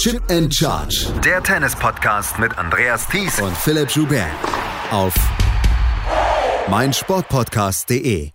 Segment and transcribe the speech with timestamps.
[0.00, 1.12] Chip and Charge.
[1.22, 4.30] Der Tennis-Podcast mit Andreas Thies und Philipp Joubert.
[4.90, 5.14] Auf
[6.70, 8.30] meinsportpodcast.de.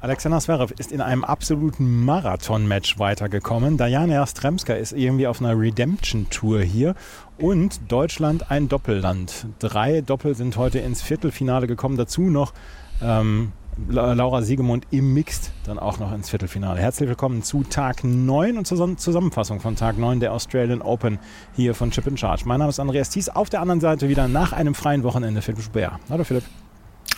[0.00, 3.76] Alexander Zverev ist in einem absoluten Marathon-Match weitergekommen.
[3.76, 6.94] Diana Jastremska ist irgendwie auf einer Redemption-Tour hier.
[7.36, 9.44] Und Deutschland ein Doppelland.
[9.58, 11.98] Drei Doppel sind heute ins Viertelfinale gekommen.
[11.98, 12.54] Dazu noch
[13.02, 13.52] ähm,
[13.86, 16.80] Laura Siegemund im Mixed dann auch noch ins Viertelfinale.
[16.80, 21.18] Herzlich willkommen zu Tag 9 und zur Zusammenfassung von Tag 9 der Australian Open
[21.54, 22.42] hier von Chip in Charge.
[22.46, 23.28] Mein Name ist Andreas Thies.
[23.28, 25.92] Auf der anderen Seite wieder nach einem freien Wochenende Philipp Schubert.
[26.10, 26.44] Hallo Philipp.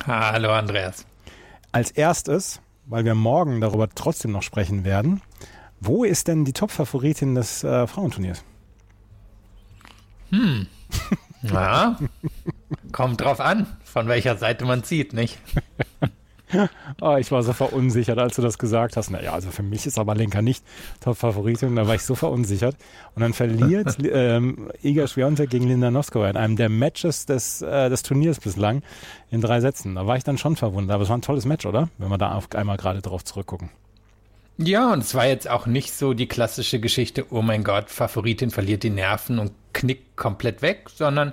[0.07, 1.07] Hallo Andreas.
[1.73, 5.23] Als erstes weil wir morgen darüber trotzdem noch sprechen werden.
[5.81, 8.45] Wo ist denn die Top-Favoritin des äh, Frauenturniers?
[10.31, 10.67] Hm.
[11.43, 11.99] Ja,
[12.93, 15.39] kommt drauf an, von welcher Seite man zieht, nicht?
[17.01, 19.11] oh, ich war so verunsichert, als du das gesagt hast.
[19.11, 20.65] Naja, also für mich ist aber Lenka nicht
[21.01, 21.77] Top-Favoritin.
[21.77, 22.77] Da war ich so verunsichert.
[23.15, 27.89] Und dann verliert ähm, Iga Swiatek gegen Linda Noskova in einem der Matches des, äh,
[27.89, 28.83] des Turniers bislang
[29.31, 29.95] in drei Sätzen.
[29.95, 30.95] Da war ich dann schon verwundert.
[30.95, 31.89] Aber es war ein tolles Match, oder?
[31.99, 33.71] Wenn wir da auf einmal gerade drauf zurückgucken.
[34.63, 38.51] Ja, und es war jetzt auch nicht so die klassische Geschichte, oh mein Gott, Favoritin
[38.51, 41.33] verliert die Nerven und knickt komplett weg, sondern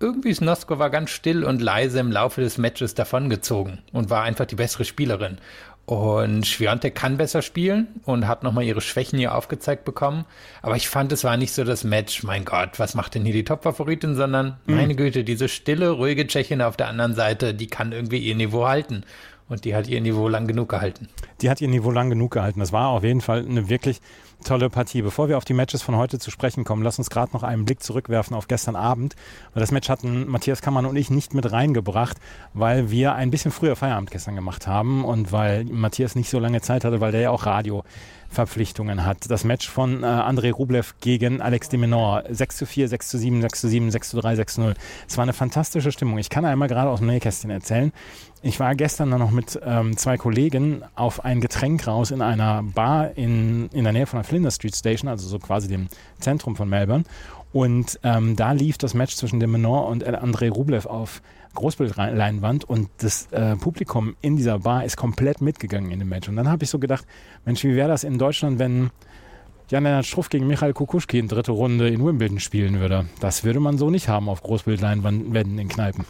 [0.00, 4.46] irgendwie ist Noskova ganz still und leise im Laufe des Matches davongezogen und war einfach
[4.46, 5.38] die bessere Spielerin.
[5.86, 10.24] Und Schwiontek kann besser spielen und hat nochmal ihre Schwächen hier aufgezeigt bekommen.
[10.62, 13.34] Aber ich fand, es war nicht so das Match, mein Gott, was macht denn hier
[13.34, 14.76] die Top-Favoritin, sondern mhm.
[14.76, 18.66] meine Güte, diese stille, ruhige Tschechin auf der anderen Seite, die kann irgendwie ihr Niveau
[18.66, 19.04] halten.
[19.46, 21.08] Und die hat ihr Niveau lang genug gehalten.
[21.42, 22.60] Die hat ihr Niveau lang genug gehalten.
[22.60, 24.00] Das war auf jeden Fall eine wirklich
[24.44, 25.02] tolle Partie.
[25.02, 27.64] Bevor wir auf die Matches von heute zu sprechen kommen, lass uns gerade noch einen
[27.64, 29.16] Blick zurückwerfen auf gestern Abend.
[29.54, 32.18] Das Match hatten Matthias Kammann und ich nicht mit reingebracht,
[32.52, 36.60] weil wir ein bisschen früher Feierabend gestern gemacht haben und weil Matthias nicht so lange
[36.60, 37.82] Zeit hatte, weil der ja auch Radio
[38.34, 39.30] Verpflichtungen hat.
[39.30, 42.24] Das Match von äh, André Rublev gegen Alex de Menor.
[42.28, 44.74] 6 zu 4, 6 zu 7, 6 zu 7, 6 zu 3, 6 zu 0.
[45.08, 46.18] Es war eine fantastische Stimmung.
[46.18, 47.92] Ich kann einmal gerade aus dem Nähkästchen erzählen.
[48.42, 52.62] Ich war gestern dann noch mit ähm, zwei Kollegen auf ein Getränk raus in einer
[52.62, 55.88] Bar in, in der Nähe von der Flinders Street Station, also so quasi dem
[56.20, 57.04] Zentrum von Melbourne.
[57.54, 61.22] Und ähm, da lief das Match zwischen dem Menor und André Rublev auf
[61.54, 66.28] Großbildleinwand und das äh, Publikum in dieser Bar ist komplett mitgegangen in dem Match.
[66.28, 67.06] Und dann habe ich so gedacht,
[67.44, 68.90] Mensch, wie wäre das in Deutschland, wenn
[69.70, 73.06] Jan-Lennart Struff gegen Michael Kukuschki in dritte Runde in Wimbledon spielen würde?
[73.20, 76.04] Das würde man so nicht haben auf Großbildleinwänden in Kneipen.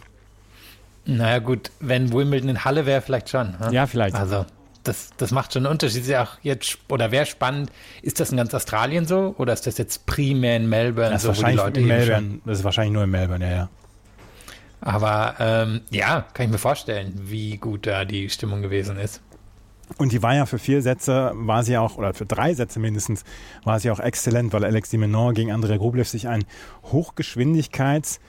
[1.05, 3.59] Naja gut, wenn Wimbledon in Halle wäre, vielleicht schon.
[3.59, 3.71] Hm?
[3.71, 4.15] Ja, vielleicht.
[4.15, 4.45] Also
[4.83, 6.01] das, das macht schon einen Unterschied.
[6.01, 9.67] Ist ja auch jetzt, oder wäre spannend, ist das in ganz Australien so oder ist
[9.67, 12.93] das jetzt primär in Melbourne das so, wo die Leute in Melbourne, Das ist wahrscheinlich
[12.93, 13.69] nur in Melbourne, ja, ja.
[14.85, 19.21] Aber ähm, ja, kann ich mir vorstellen, wie gut da die Stimmung gewesen ist.
[19.97, 23.23] Und die war ja für vier Sätze, war sie auch, oder für drei Sätze mindestens,
[23.63, 26.45] war sie auch exzellent, weil Alex Dimenor gegen André Rublev sich ein
[26.91, 28.19] Hochgeschwindigkeits-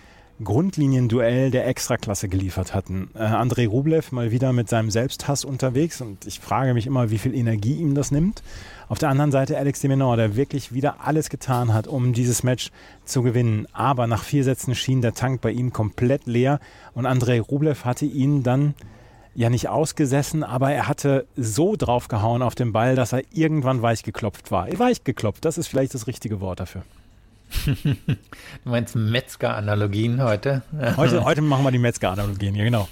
[0.42, 3.10] Grundlinienduell der Extraklasse geliefert hatten.
[3.14, 7.18] Äh, André Rublev mal wieder mit seinem Selbsthass unterwegs und ich frage mich immer, wie
[7.18, 8.42] viel Energie ihm das nimmt.
[8.88, 12.44] Auf der anderen Seite Alex de Menor, der wirklich wieder alles getan hat, um dieses
[12.44, 12.70] Match
[13.04, 13.66] zu gewinnen.
[13.72, 16.60] Aber nach vier Sätzen schien der Tank bei ihm komplett leer
[16.94, 18.74] und Andrei Rublev hatte ihn dann
[19.34, 24.52] ja nicht ausgesessen, aber er hatte so draufgehauen auf den Ball, dass er irgendwann weichgeklopft
[24.52, 24.66] war.
[24.78, 26.82] Weichgeklopft, das ist vielleicht das richtige Wort dafür.
[27.66, 27.84] du
[28.64, 30.62] meinst Metzger-Analogien heute?
[30.96, 31.24] heute?
[31.24, 32.88] Heute machen wir die Metzger-Analogien, ja genau.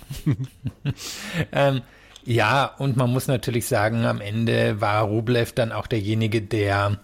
[1.53, 1.83] ähm,
[2.25, 6.99] ja, und man muss natürlich sagen, am Ende war Rublev dann auch derjenige, der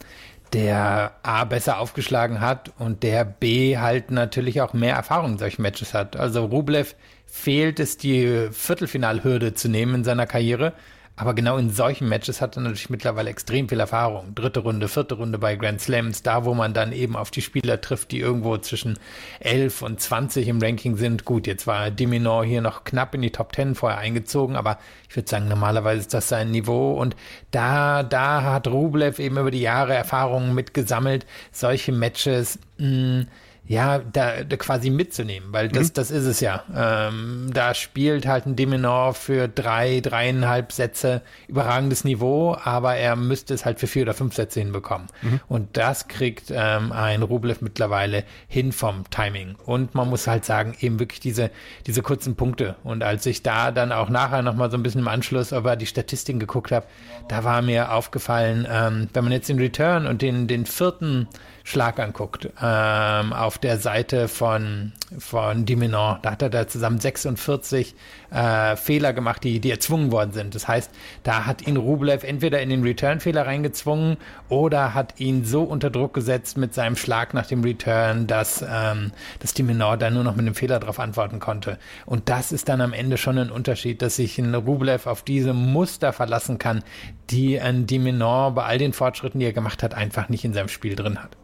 [0.53, 5.63] der A besser aufgeschlagen hat und der B halt natürlich auch mehr Erfahrung in solchen
[5.63, 6.17] Matches hat.
[6.17, 10.73] Also Rublev fehlt es, die Viertelfinalhürde zu nehmen in seiner Karriere.
[11.21, 14.35] Aber genau in solchen Matches hat er natürlich mittlerweile extrem viel Erfahrung.
[14.35, 17.79] Dritte Runde, vierte Runde bei Grand Slams, da wo man dann eben auf die Spieler
[17.79, 18.99] trifft, die irgendwo zwischen
[19.41, 21.27] 11 und 20 im Ranking sind.
[21.27, 24.79] Gut, jetzt war Diminor hier noch knapp in die Top 10 vorher eingezogen, aber
[25.11, 27.15] ich würde sagen, normalerweise ist das sein Niveau und
[27.51, 31.27] da, da hat Rublev eben über die Jahre Erfahrungen mitgesammelt.
[31.53, 33.27] Solche Matches, mh, hm,
[33.71, 35.95] ja, da, da quasi mitzunehmen, weil das, mhm.
[35.95, 36.65] das ist es ja.
[36.75, 43.55] Ähm, da spielt halt ein Demenor für drei, dreieinhalb Sätze überragendes Niveau, aber er müsste
[43.55, 45.07] es halt für vier oder fünf Sätze hinbekommen.
[45.23, 45.41] Mhm.
[45.47, 49.55] Und das kriegt ähm, ein Rublev mittlerweile hin vom Timing.
[49.65, 51.53] Und man muss halt sagen, eben wirklich diese,
[51.87, 52.75] diese kurzen Punkte.
[52.83, 55.87] Und als ich da dann auch nachher nochmal so ein bisschen im Anschluss über die
[55.87, 56.87] Statistiken geguckt habe,
[57.29, 61.29] da war mir aufgefallen, ähm, wenn man jetzt den Return und den, den vierten
[61.71, 66.19] Schlag anguckt, ähm, auf der Seite von, von Diminon.
[66.23, 67.95] Da hat er da zusammen 46
[68.31, 70.57] äh, Fehler gemacht, die, die erzwungen worden sind.
[70.57, 70.91] Das heißt,
[71.23, 74.17] da hat ihn Rublev entweder in den Return-Fehler reingezwungen
[74.49, 79.13] oder hat ihn so unter Druck gesetzt mit seinem Schlag nach dem Return, dass, ähm,
[79.39, 81.79] dass Diminon da nur noch mit einem Fehler darauf antworten konnte.
[82.05, 85.53] Und das ist dann am Ende schon ein Unterschied, dass sich ein Rublev auf diese
[85.53, 86.83] Muster verlassen kann,
[87.31, 90.69] die ein Diminon bei all den Fortschritten, die er gemacht hat, einfach nicht in seinem
[90.69, 91.37] Spiel drin hat.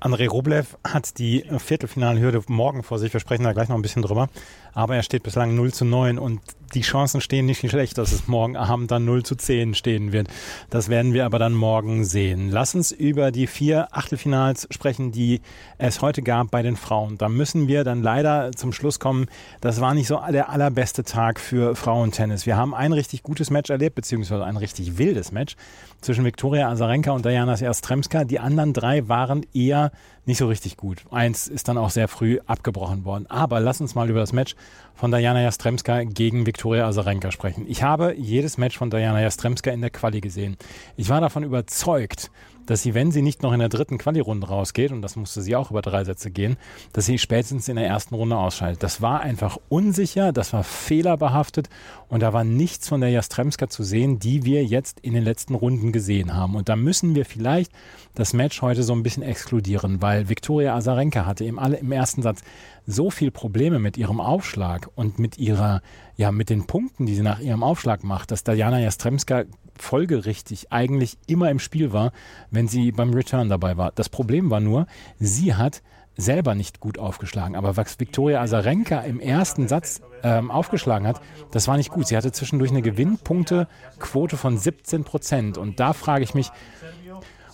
[0.00, 3.12] André Rublev hat die Viertelfinalhürde morgen vor sich.
[3.12, 4.28] Wir sprechen da gleich noch ein bisschen drüber.
[4.72, 6.40] Aber er steht bislang 0 zu 9 und
[6.74, 10.28] die Chancen stehen nicht schlecht, dass es morgen Abend dann 0 zu 10 stehen wird.
[10.70, 12.50] Das werden wir aber dann morgen sehen.
[12.50, 15.40] Lass uns über die vier Achtelfinals sprechen, die
[15.78, 17.18] es heute gab bei den Frauen.
[17.18, 19.26] Da müssen wir dann leider zum Schluss kommen.
[19.60, 22.46] Das war nicht so der allerbeste Tag für Frauentennis.
[22.46, 25.56] Wir haben ein richtig gutes Match erlebt, beziehungsweise ein richtig wildes Match
[26.00, 28.24] zwischen Viktoria Azarenka und Diana Jastremska.
[28.24, 29.90] Die anderen drei waren eher
[30.28, 30.98] nicht so richtig gut.
[31.10, 33.26] Eins ist dann auch sehr früh abgebrochen worden.
[33.28, 34.54] Aber lass uns mal über das Match
[34.94, 37.64] von Diana Jastremska gegen Viktoria Azarenka sprechen.
[37.66, 40.56] Ich habe jedes Match von Diana Jastremska in der Quali gesehen.
[40.96, 42.30] Ich war davon überzeugt,
[42.68, 45.56] dass sie, wenn sie nicht noch in der dritten Quali-Runde rausgeht, und das musste sie
[45.56, 46.58] auch über drei Sätze gehen,
[46.92, 48.82] dass sie spätestens in der ersten Runde ausscheidet.
[48.82, 51.70] Das war einfach unsicher, das war fehlerbehaftet
[52.08, 55.54] und da war nichts von der Jastremska zu sehen, die wir jetzt in den letzten
[55.54, 56.56] Runden gesehen haben.
[56.56, 57.72] Und da müssen wir vielleicht
[58.14, 62.42] das Match heute so ein bisschen exkludieren, weil Viktoria Azarenka hatte im, im ersten Satz
[62.86, 65.80] so viel Probleme mit ihrem Aufschlag und mit ihrer,
[66.16, 69.44] ja, mit den Punkten, die sie nach ihrem Aufschlag macht, dass Diana Jastremska
[69.82, 72.12] folgerichtig eigentlich immer im Spiel war,
[72.50, 73.92] wenn sie beim Return dabei war.
[73.92, 74.86] Das Problem war nur,
[75.18, 75.82] sie hat
[76.18, 77.56] selber nicht gut aufgeschlagen.
[77.56, 81.20] Aber was Viktoria Azarenka im ersten Satz ähm, aufgeschlagen hat,
[81.52, 82.08] das war nicht gut.
[82.08, 85.56] Sie hatte zwischendurch eine Gewinnpunktequote von 17 Prozent.
[85.56, 86.50] Und da frage ich mich,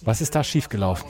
[0.00, 1.08] was ist da schiefgelaufen?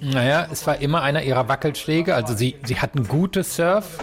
[0.00, 2.14] Naja, es war immer einer ihrer Wackelschläge.
[2.14, 3.98] Also sie, sie hatten gute Surf,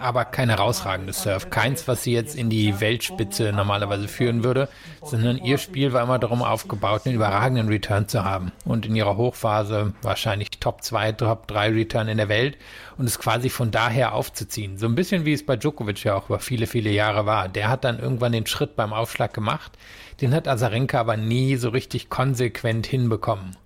[0.00, 1.50] aber kein herausragendes Surf.
[1.50, 4.68] Keins, was sie jetzt in die Weltspitze normalerweise führen würde,
[5.02, 8.52] sondern ihr Spiel war immer darum aufgebaut, einen überragenden Return zu haben.
[8.64, 12.56] Und in ihrer Hochphase wahrscheinlich Top 2, Top 3 Return in der Welt
[12.96, 14.78] und es quasi von daher aufzuziehen.
[14.78, 17.48] So ein bisschen wie es bei Djokovic ja auch über viele, viele Jahre war.
[17.48, 19.72] Der hat dann irgendwann den Schritt beim Aufschlag gemacht.
[20.20, 23.56] Den hat Azarenka aber nie so richtig konsequent hinbekommen.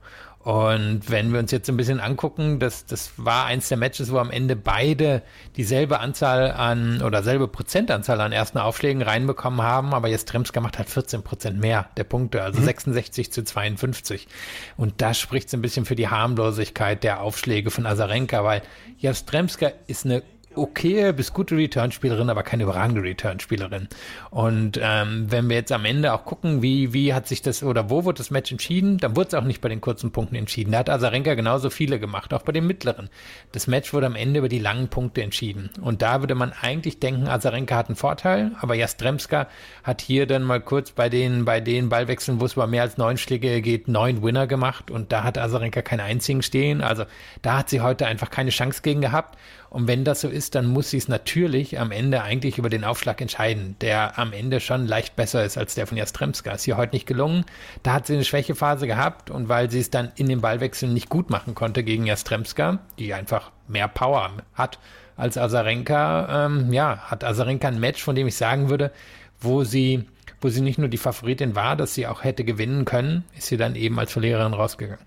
[0.44, 4.18] Und wenn wir uns jetzt ein bisschen angucken, das, das war eins der Matches, wo
[4.18, 5.22] am Ende beide
[5.56, 10.90] dieselbe Anzahl an oder selbe Prozentanzahl an ersten Aufschlägen reinbekommen haben, aber Jastremska macht halt
[10.90, 12.64] 14 Prozent mehr der Punkte, also mhm.
[12.66, 14.28] 66 zu 52.
[14.76, 18.60] Und das spricht so ein bisschen für die Harmlosigkeit der Aufschläge von Azarenka, weil
[18.98, 20.22] Jastremska ist eine
[20.56, 23.88] okay bis gute Return-Spielerin, aber keine überragende Return-Spielerin.
[24.30, 27.90] Und ähm, wenn wir jetzt am Ende auch gucken, wie, wie hat sich das oder
[27.90, 30.72] wo wird das Match entschieden, dann wurde es auch nicht bei den kurzen Punkten entschieden.
[30.72, 33.10] Da hat Azarenka genauso viele gemacht, auch bei den mittleren.
[33.52, 35.70] Das Match wurde am Ende über die langen Punkte entschieden.
[35.80, 39.48] Und da würde man eigentlich denken, Azarenka hat einen Vorteil, aber Jastremska
[39.82, 42.98] hat hier dann mal kurz bei den, bei den Ballwechseln, wo es über mehr als
[42.98, 46.80] neun Schläge geht, neun Winner gemacht und da hat Azarenka keinen einzigen stehen.
[46.82, 47.04] Also
[47.42, 49.38] da hat sie heute einfach keine Chance gegen gehabt.
[49.74, 52.84] Und wenn das so ist, dann muss sie es natürlich am Ende eigentlich über den
[52.84, 56.52] Aufschlag entscheiden, der am Ende schon leicht besser ist als der von Jastremska.
[56.52, 57.44] Ist ihr heute nicht gelungen.
[57.82, 61.08] Da hat sie eine Schwächephase gehabt und weil sie es dann in den Ballwechseln nicht
[61.08, 64.78] gut machen konnte gegen Jastremska, die einfach mehr Power hat
[65.16, 68.92] als Azarenka, ähm, ja, hat Azarenka ein Match, von dem ich sagen würde,
[69.40, 70.04] wo sie
[70.40, 73.56] wo sie nicht nur die Favoritin war, dass sie auch hätte gewinnen können, ist sie
[73.56, 75.04] dann eben als Verliererin rausgegangen.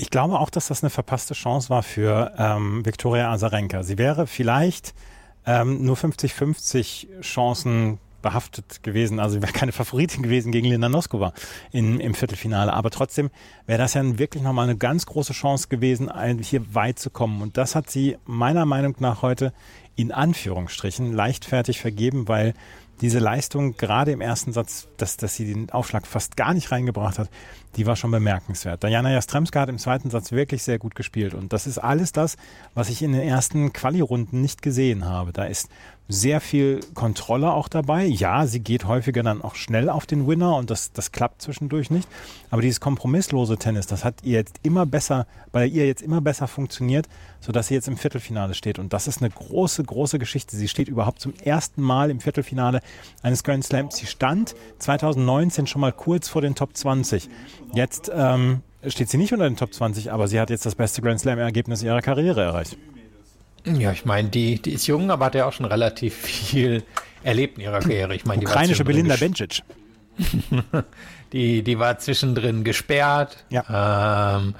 [0.00, 3.82] Ich glaube auch, dass das eine verpasste Chance war für ähm, Viktoria Azarenka.
[3.82, 4.94] Sie wäre vielleicht
[5.44, 9.18] ähm, nur 50-50 Chancen behaftet gewesen.
[9.18, 11.32] Also sie wäre keine Favoritin gewesen gegen Linda Noskova
[11.72, 12.72] in, im Viertelfinale.
[12.72, 13.30] Aber trotzdem
[13.66, 16.08] wäre das ja wirklich nochmal eine ganz große Chance gewesen,
[16.42, 17.42] hier weit zu kommen.
[17.42, 19.52] Und das hat sie meiner Meinung nach heute
[19.96, 22.54] in Anführungsstrichen leichtfertig vergeben, weil
[23.00, 27.18] diese Leistung gerade im ersten Satz, dass, dass sie den Aufschlag fast gar nicht reingebracht
[27.18, 27.30] hat,
[27.76, 28.82] die war schon bemerkenswert.
[28.82, 32.36] Diana Jastremska hat im zweiten Satz wirklich sehr gut gespielt und das ist alles das,
[32.74, 35.32] was ich in den ersten Quali-Runden nicht gesehen habe.
[35.32, 35.68] Da ist
[36.08, 38.06] sehr viel Kontrolle auch dabei.
[38.06, 41.90] Ja, sie geht häufiger dann auch schnell auf den Winner und das, das klappt zwischendurch
[41.90, 42.08] nicht.
[42.50, 46.48] Aber dieses kompromisslose Tennis, das hat ihr jetzt immer besser, bei ihr jetzt immer besser
[46.48, 47.08] funktioniert,
[47.40, 48.78] sodass sie jetzt im Viertelfinale steht.
[48.78, 50.56] Und das ist eine große, große Geschichte.
[50.56, 52.80] Sie steht überhaupt zum ersten Mal im Viertelfinale
[53.22, 53.96] eines Grand Slams.
[53.96, 57.28] Sie stand 2019 schon mal kurz vor den Top 20.
[57.74, 61.02] Jetzt ähm, steht sie nicht unter den Top 20, aber sie hat jetzt das beste
[61.02, 62.78] Grand Slam-Ergebnis ihrer Karriere erreicht.
[63.76, 66.82] Ja, ich meine, die, die ist jung, aber hat ja auch schon relativ viel
[67.22, 68.14] erlebt in ihrer Karriere.
[68.14, 69.62] Ich meine, die Ukrainische Belinda Bencic.
[71.32, 73.44] die, die war zwischendrin gesperrt.
[73.50, 74.36] Ja.
[74.38, 74.54] Ähm,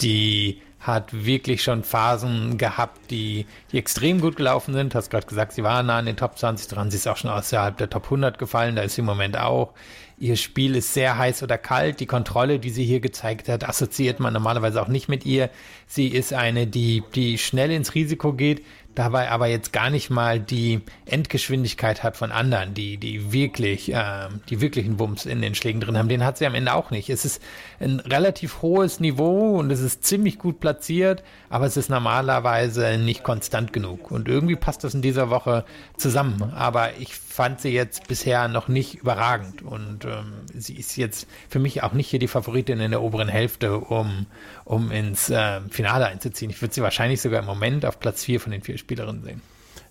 [0.00, 4.94] die hat wirklich schon Phasen gehabt, die, die extrem gut gelaufen sind.
[4.94, 6.90] Hast gerade gesagt, sie war nah an den Top 20 dran.
[6.90, 8.76] Sie ist auch schon außerhalb der Top 100 gefallen.
[8.76, 9.74] Da ist sie im Moment auch.
[10.18, 12.00] Ihr Spiel ist sehr heiß oder kalt.
[12.00, 15.50] Die Kontrolle, die sie hier gezeigt hat, assoziiert man normalerweise auch nicht mit ihr.
[15.86, 20.40] Sie ist eine, die, die schnell ins Risiko geht, dabei aber jetzt gar nicht mal
[20.40, 25.80] die Endgeschwindigkeit hat von anderen, die, die wirklich, äh, die wirklichen Wumms in den Schlägen
[25.80, 26.08] drin haben.
[26.08, 27.08] Den hat sie am Ende auch nicht.
[27.08, 27.40] Es ist
[27.78, 33.24] ein relativ hohes Niveau und es ist ziemlich gut platziert, aber es ist normalerweise nicht
[33.24, 34.12] konstant genug.
[34.12, 35.64] Und irgendwie passt das in dieser Woche
[35.96, 36.52] zusammen.
[36.54, 41.58] Aber ich fand sie jetzt bisher noch nicht überragend und ähm, sie ist jetzt für
[41.58, 44.26] mich auch nicht hier die Favoritin in der oberen Hälfte, um,
[44.64, 46.50] um ins äh, Finale einzuziehen.
[46.50, 49.42] Ich würde sie wahrscheinlich sogar im Moment auf Platz vier von den vier Spielerinnen sehen.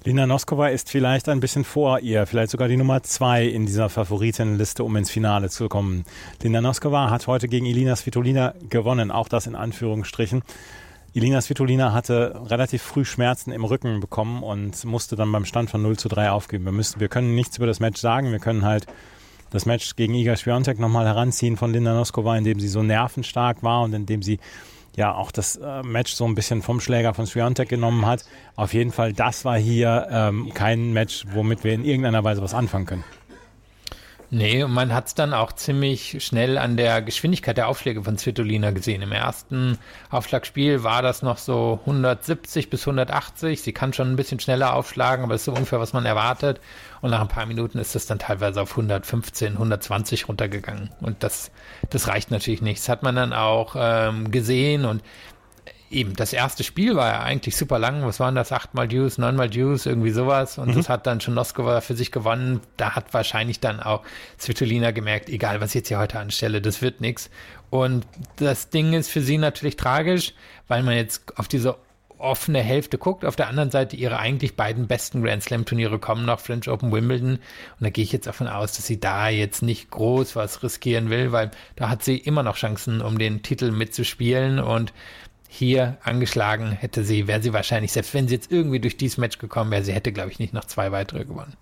[0.05, 3.89] Lina Noskova ist vielleicht ein bisschen vor ihr, vielleicht sogar die Nummer zwei in dieser
[3.89, 6.05] Favoritenliste, um ins Finale zu kommen.
[6.41, 10.41] Lina Noskova hat heute gegen Elina Svitolina gewonnen, auch das in Anführungsstrichen.
[11.15, 15.81] Elina Svitolina hatte relativ früh Schmerzen im Rücken bekommen und musste dann beim Stand von
[15.81, 16.65] 0 zu 3 aufgeben.
[16.65, 18.31] Wir, müssen, wir können nichts über das Match sagen.
[18.31, 18.85] Wir können halt
[19.49, 23.63] das Match gegen Iga Swiatek nochmal heranziehen von Linda Noskova, in dem sie so nervenstark
[23.63, 24.39] war und in dem sie
[24.95, 28.25] ja auch das äh, Match so ein bisschen vom Schläger von Swiatek genommen hat.
[28.55, 32.53] Auf jeden Fall, das war hier ähm, kein Match, womit wir in irgendeiner Weise was
[32.53, 33.03] anfangen können.
[34.31, 38.19] Nee, und man hat es dann auch ziemlich schnell an der Geschwindigkeit der Aufschläge von
[38.19, 39.01] Svitolina gesehen.
[39.01, 39.79] Im ersten
[40.11, 43.63] Aufschlagspiel war das noch so 170 bis 180.
[43.63, 46.61] Sie kann schon ein bisschen schneller aufschlagen, aber das ist so ungefähr, was man erwartet.
[47.01, 50.91] Und nach ein paar Minuten ist es dann teilweise auf 115, 120 runtergegangen.
[51.01, 51.49] Und das,
[51.89, 52.81] das reicht natürlich nicht.
[52.81, 55.01] Das hat man dann auch ähm, gesehen und
[55.89, 58.05] eben, das erste Spiel war ja eigentlich super lang.
[58.05, 58.51] Was waren das?
[58.51, 60.57] Achtmal Deuce, neunmal Deuce, irgendwie sowas.
[60.57, 60.75] Und mhm.
[60.75, 62.61] das hat dann schon Noskova für sich gewonnen.
[62.77, 64.03] Da hat wahrscheinlich dann auch
[64.39, 67.29] Svitolina gemerkt, egal was ich jetzt hier heute anstelle, das wird nichts.
[67.69, 68.05] Und
[68.37, 70.33] das Ding ist für sie natürlich tragisch,
[70.67, 71.77] weil man jetzt auf diese
[72.19, 73.25] offene Hälfte guckt.
[73.25, 76.91] Auf der anderen Seite ihre eigentlich beiden besten Grand Slam Turniere kommen noch, French Open
[76.91, 77.35] Wimbledon.
[77.35, 77.39] Und
[77.79, 81.31] da gehe ich jetzt davon aus, dass sie da jetzt nicht groß was riskieren will,
[81.31, 84.59] weil da hat sie immer noch Chancen, um den Titel mitzuspielen.
[84.59, 84.93] Und
[85.51, 89.39] hier angeschlagen hätte sie, wäre sie wahrscheinlich, selbst wenn sie jetzt irgendwie durch dieses Match
[89.39, 91.53] gekommen wäre, sie hätte, glaube ich, nicht noch zwei weitere gewonnen.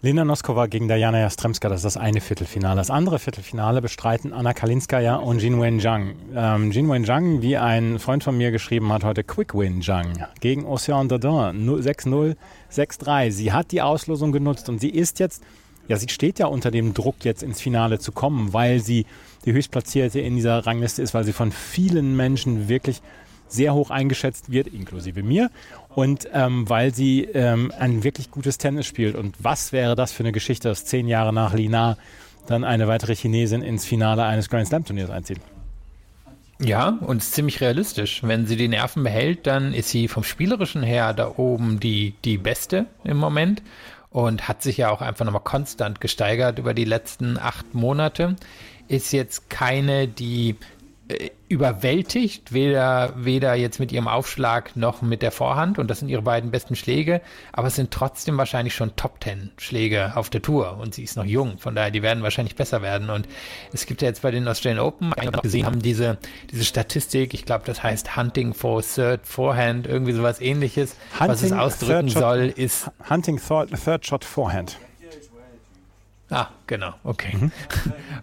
[0.00, 2.76] Lena Noskova gegen Diana Jastremska, das ist das eine Viertelfinale.
[2.76, 6.14] Das andere Viertelfinale bestreiten Anna Kalinskaya und Jin Wen Zhang.
[6.34, 10.24] Ähm, Jin Wen Zhang, wie ein Freund von mir geschrieben hat, heute Quick Win Zhang
[10.40, 12.36] gegen Ocean Dodin 6-0,
[12.72, 13.30] 6-3.
[13.30, 15.42] Sie hat die Auslosung genutzt und sie ist jetzt,
[15.88, 19.06] ja, sie steht ja unter dem Druck, jetzt ins Finale zu kommen, weil sie
[19.44, 23.00] die höchstplatzierte in dieser Rangliste ist, weil sie von vielen Menschen wirklich
[23.48, 25.50] sehr hoch eingeschätzt wird, inklusive mir,
[25.94, 29.16] und ähm, weil sie ähm, ein wirklich gutes Tennis spielt.
[29.16, 31.96] Und was wäre das für eine Geschichte, dass zehn Jahre nach Lina
[32.46, 35.38] dann eine weitere Chinesin ins Finale eines Grand Slam Turniers einzieht?
[36.60, 38.22] Ja, und ist ziemlich realistisch.
[38.24, 42.36] Wenn sie die Nerven behält, dann ist sie vom Spielerischen her da oben die, die
[42.36, 43.62] Beste im Moment
[44.10, 48.36] und hat sich ja auch einfach nochmal konstant gesteigert über die letzten acht Monate.
[48.88, 50.56] Ist jetzt keine, die
[51.48, 55.78] überwältigt, weder, weder jetzt mit ihrem Aufschlag noch mit der Vorhand.
[55.78, 57.22] Und das sind ihre beiden besten Schläge,
[57.52, 60.76] aber es sind trotzdem wahrscheinlich schon Top Ten Schläge auf der Tour.
[60.78, 63.08] Und sie ist noch jung, von daher die werden wahrscheinlich besser werden.
[63.08, 63.26] Und
[63.72, 66.18] es gibt ja jetzt bei den Australian Open, noch gesehen haben diese,
[66.50, 71.42] diese Statistik, ich glaube das heißt Hunting for Third Forehand, irgendwie sowas ähnliches, Hunting was
[71.42, 74.78] es ausdrücken soll, ist Hunting Third, third Shot Forehand.
[76.30, 77.34] Ah, genau, okay.
[77.34, 77.52] Mhm.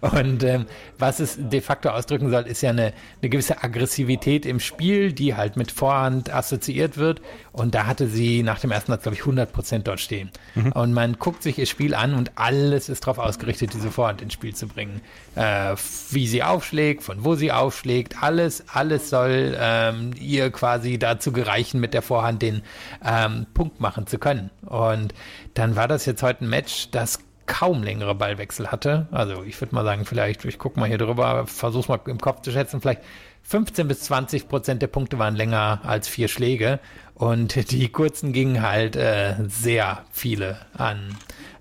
[0.00, 4.60] Und ähm, was es de facto ausdrücken soll, ist ja eine, eine gewisse Aggressivität im
[4.60, 7.20] Spiel, die halt mit Vorhand assoziiert wird.
[7.50, 10.30] Und da hatte sie nach dem ersten Satz, glaube ich, 100 Prozent dort stehen.
[10.54, 10.72] Mhm.
[10.72, 14.34] Und man guckt sich ihr Spiel an und alles ist darauf ausgerichtet, diese Vorhand ins
[14.34, 15.00] Spiel zu bringen.
[15.34, 15.74] Äh,
[16.10, 21.80] wie sie aufschlägt, von wo sie aufschlägt, alles, alles soll ähm, ihr quasi dazu gereichen,
[21.80, 22.62] mit der Vorhand den
[23.04, 24.50] ähm, Punkt machen zu können.
[24.64, 25.12] Und
[25.54, 29.06] dann war das jetzt heute ein Match, das kaum längere Ballwechsel hatte.
[29.10, 32.42] Also ich würde mal sagen, vielleicht, ich gucke mal hier drüber, versuche mal im Kopf
[32.42, 33.02] zu schätzen, vielleicht
[33.42, 36.80] 15 bis 20 Prozent der Punkte waren länger als vier Schläge
[37.14, 41.16] und die kurzen gingen halt äh, sehr viele an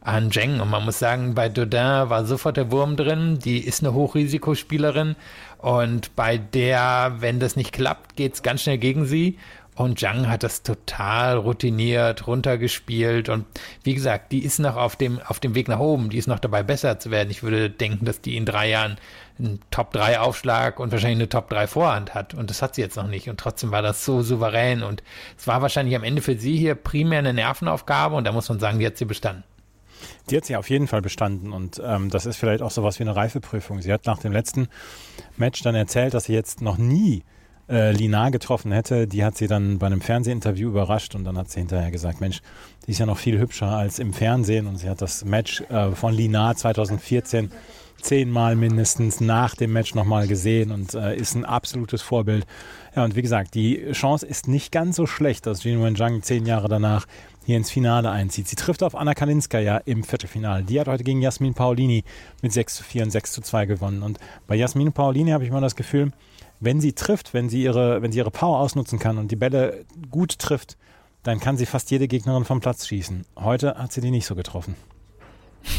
[0.06, 0.60] an Zheng.
[0.60, 3.40] Und man muss sagen, bei Dodin war sofort der Wurm drin.
[3.40, 5.16] Die ist eine Hochrisikospielerin.
[5.58, 9.40] Und bei der, wenn das nicht klappt, geht es ganz schnell gegen sie.
[9.76, 13.28] Und Zhang hat das total routiniert runtergespielt.
[13.28, 13.46] Und
[13.84, 16.10] wie gesagt, die ist noch auf dem, auf dem Weg nach oben.
[16.10, 17.30] Die ist noch dabei, besser zu werden.
[17.30, 18.98] Ich würde denken, dass die in drei Jahren
[19.38, 22.34] einen Top-3-Aufschlag und wahrscheinlich eine Top-3-Vorhand hat.
[22.34, 23.30] Und das hat sie jetzt noch nicht.
[23.30, 24.82] Und trotzdem war das so souverän.
[24.82, 25.04] Und
[25.38, 28.16] es war wahrscheinlich am Ende für sie hier primär eine Nervenaufgabe.
[28.16, 29.44] Und da muss man sagen, die hat sie bestanden.
[30.30, 33.04] Die hat sie auf jeden Fall bestanden und ähm, das ist vielleicht auch sowas wie
[33.04, 33.82] eine Reifeprüfung.
[33.82, 34.68] Sie hat nach dem letzten
[35.38, 37.24] Match dann erzählt, dass sie jetzt noch nie
[37.70, 41.50] äh, Lina getroffen hätte, die hat sie dann bei einem Fernsehinterview überrascht und dann hat
[41.50, 42.42] sie hinterher gesagt, Mensch,
[42.86, 45.92] die ist ja noch viel hübscher als im Fernsehen und sie hat das Match äh,
[45.92, 47.52] von Lina 2014
[48.02, 52.46] zehnmal mindestens nach dem Match nochmal gesehen und äh, ist ein absolutes Vorbild.
[52.96, 56.46] Ja, und wie gesagt, die Chance ist nicht ganz so schlecht, dass Jin Wenjang zehn
[56.46, 57.08] Jahre danach
[57.46, 58.48] hier ins Finale einzieht.
[58.48, 60.64] Sie trifft auf Anna Kalinskaya im Viertelfinale.
[60.64, 62.04] Die hat heute gegen Jasmin Paolini
[62.42, 64.04] mit 6 zu 4 und 6 zu 2 gewonnen.
[64.04, 66.12] Und bei Jasmin Paolini habe ich mal das Gefühl,
[66.60, 69.86] wenn sie trifft, wenn sie ihre, wenn sie ihre Power ausnutzen kann und die Bälle
[70.10, 70.78] gut trifft,
[71.24, 73.26] dann kann sie fast jede Gegnerin vom Platz schießen.
[73.36, 74.76] Heute hat sie die nicht so getroffen.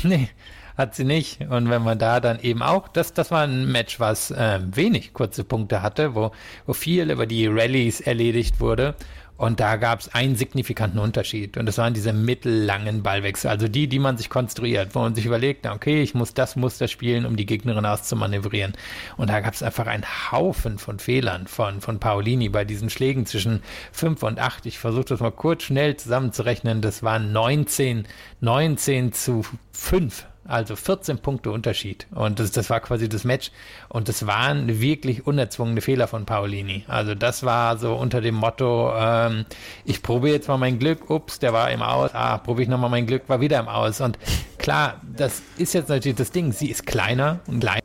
[0.02, 0.28] Nee,
[0.76, 1.40] hat sie nicht.
[1.42, 5.12] Und wenn man da dann eben auch, das, das war ein Match, was äh, wenig
[5.12, 6.32] kurze Punkte hatte, wo,
[6.66, 8.94] wo viel über die Rallyes erledigt wurde.
[9.36, 11.56] Und da gab es einen signifikanten Unterschied.
[11.56, 13.50] Und das waren diese mittellangen Ballwechsel.
[13.50, 16.88] Also die, die man sich konstruiert, wo man sich überlegt, okay, ich muss das Muster
[16.88, 18.72] spielen, um die Gegnerin auszumanövrieren.
[19.16, 23.26] Und da gab es einfach einen Haufen von Fehlern von, von Paolini bei diesen Schlägen
[23.26, 23.62] zwischen
[23.92, 24.66] 5 und 8.
[24.66, 26.80] Ich versuche das mal kurz schnell zusammenzurechnen.
[26.80, 28.06] Das waren 19,
[28.40, 32.06] 19 zu 5 also 14 Punkte Unterschied.
[32.14, 33.50] Und das, das war quasi das Match.
[33.88, 36.84] Und das waren wirklich unerzwungene Fehler von Paolini.
[36.88, 39.44] Also das war so unter dem Motto, ähm,
[39.84, 41.10] ich probiere jetzt mal mein Glück.
[41.10, 42.10] Ups, der war im Aus.
[42.14, 44.00] Ah, probiere ich nochmal mein Glück, war wieder im Aus.
[44.00, 44.18] Und
[44.58, 46.52] klar, das ist jetzt natürlich das Ding.
[46.52, 47.80] Sie ist kleiner und kleiner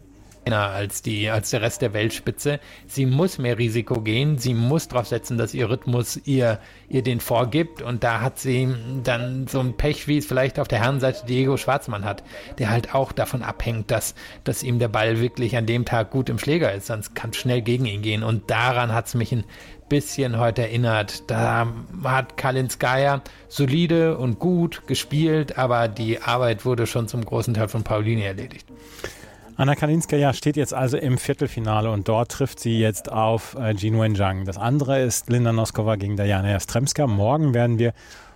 [0.49, 2.59] als die, als der Rest der Weltspitze.
[2.87, 4.37] Sie muss mehr Risiko gehen.
[4.37, 7.81] Sie muss darauf setzen, dass ihr Rhythmus ihr, ihr den vorgibt.
[7.81, 11.57] Und da hat sie dann so ein Pech, wie es vielleicht auf der Herrenseite Diego
[11.57, 12.23] Schwarzmann hat,
[12.57, 16.29] der halt auch davon abhängt, dass, dass ihm der Ball wirklich an dem Tag gut
[16.29, 16.87] im Schläger ist.
[16.87, 18.23] Sonst kann es schnell gegen ihn gehen.
[18.23, 19.43] Und daran hat es mich ein
[19.89, 21.29] bisschen heute erinnert.
[21.29, 21.67] Da
[22.03, 27.83] hat Kalinskaya solide und gut gespielt, aber die Arbeit wurde schon zum großen Teil von
[27.83, 28.65] Paulini erledigt.
[29.61, 33.99] Anna Kalinskaya steht jetzt also im Viertelfinale und dort trifft sie jetzt auf äh, Jin
[34.01, 34.43] Wenjang.
[34.45, 37.05] Das andere ist Linda Noskova gegen Diana Jastremska.
[37.05, 37.93] Morgen werden wir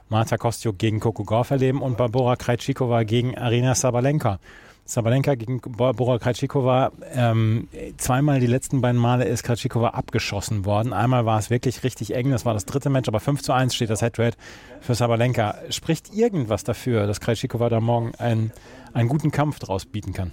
[0.07, 4.37] Marta Kostiuk gegen Coco Gauff erleben und Barbora Krejcikova gegen Arina Sabalenka.
[4.85, 10.93] Sabalenka gegen Barbora Krejcikova, ähm, zweimal die letzten beiden Male ist Krejcikova abgeschossen worden.
[10.93, 13.73] Einmal war es wirklich richtig eng, das war das dritte Match, aber 5 zu 1
[13.73, 14.37] steht das Head-to-Head
[14.79, 15.55] für Sabalenka.
[15.71, 18.51] Spricht irgendwas dafür, dass Krejcikova da morgen einen,
[18.93, 20.31] einen guten Kampf draus bieten kann?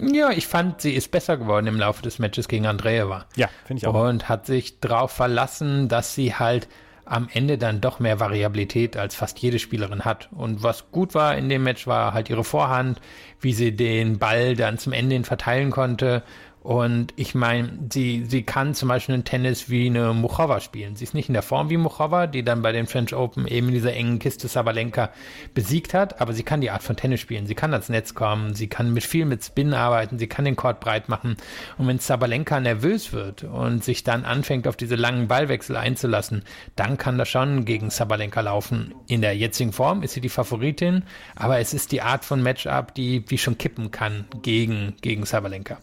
[0.00, 3.26] Ja, ich fand, sie ist besser geworden im Laufe des Matches gegen Andreeva.
[3.36, 3.94] Ja, finde ich auch.
[3.94, 6.68] Und hat sich darauf verlassen, dass sie halt
[7.04, 10.28] am Ende dann doch mehr Variabilität als fast jede Spielerin hat.
[10.32, 13.00] Und was gut war in dem Match war halt ihre Vorhand,
[13.40, 16.22] wie sie den Ball dann zum Ende hin verteilen konnte
[16.62, 20.94] und ich meine, sie, sie kann zum Beispiel einen Tennis wie eine Muchova spielen.
[20.94, 23.68] Sie ist nicht in der Form wie Muchova, die dann bei den French Open eben
[23.68, 25.08] in dieser engen Kiste Sabalenka
[25.54, 27.46] besiegt hat, aber sie kann die Art von Tennis spielen.
[27.46, 30.54] Sie kann ans Netz kommen, sie kann mit viel mit Spin arbeiten, sie kann den
[30.54, 31.38] Court breit machen.
[31.78, 36.44] Und wenn Sabalenka nervös wird und sich dann anfängt, auf diese langen Ballwechsel einzulassen,
[36.76, 38.94] dann kann das schon gegen Sabalenka laufen.
[39.06, 41.04] In der jetzigen Form ist sie die Favoritin,
[41.36, 45.78] aber es ist die Art von Matchup, die, die schon kippen kann gegen, gegen Sabalenka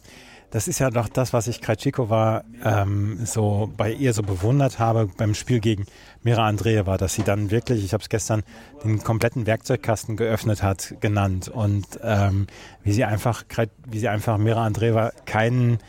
[0.50, 5.10] das ist ja doch das, was ich Krajcikova ähm, so bei ihr so bewundert habe
[5.18, 5.86] beim Spiel gegen
[6.24, 8.44] Mira Andreeva, dass sie dann wirklich, ich habe es gestern
[8.84, 12.48] den kompletten Werkzeugkasten geöffnet hat, genannt und ähm,
[12.84, 13.44] wie sie einfach,
[13.86, 15.80] wie sie einfach Mira Andreeva keinen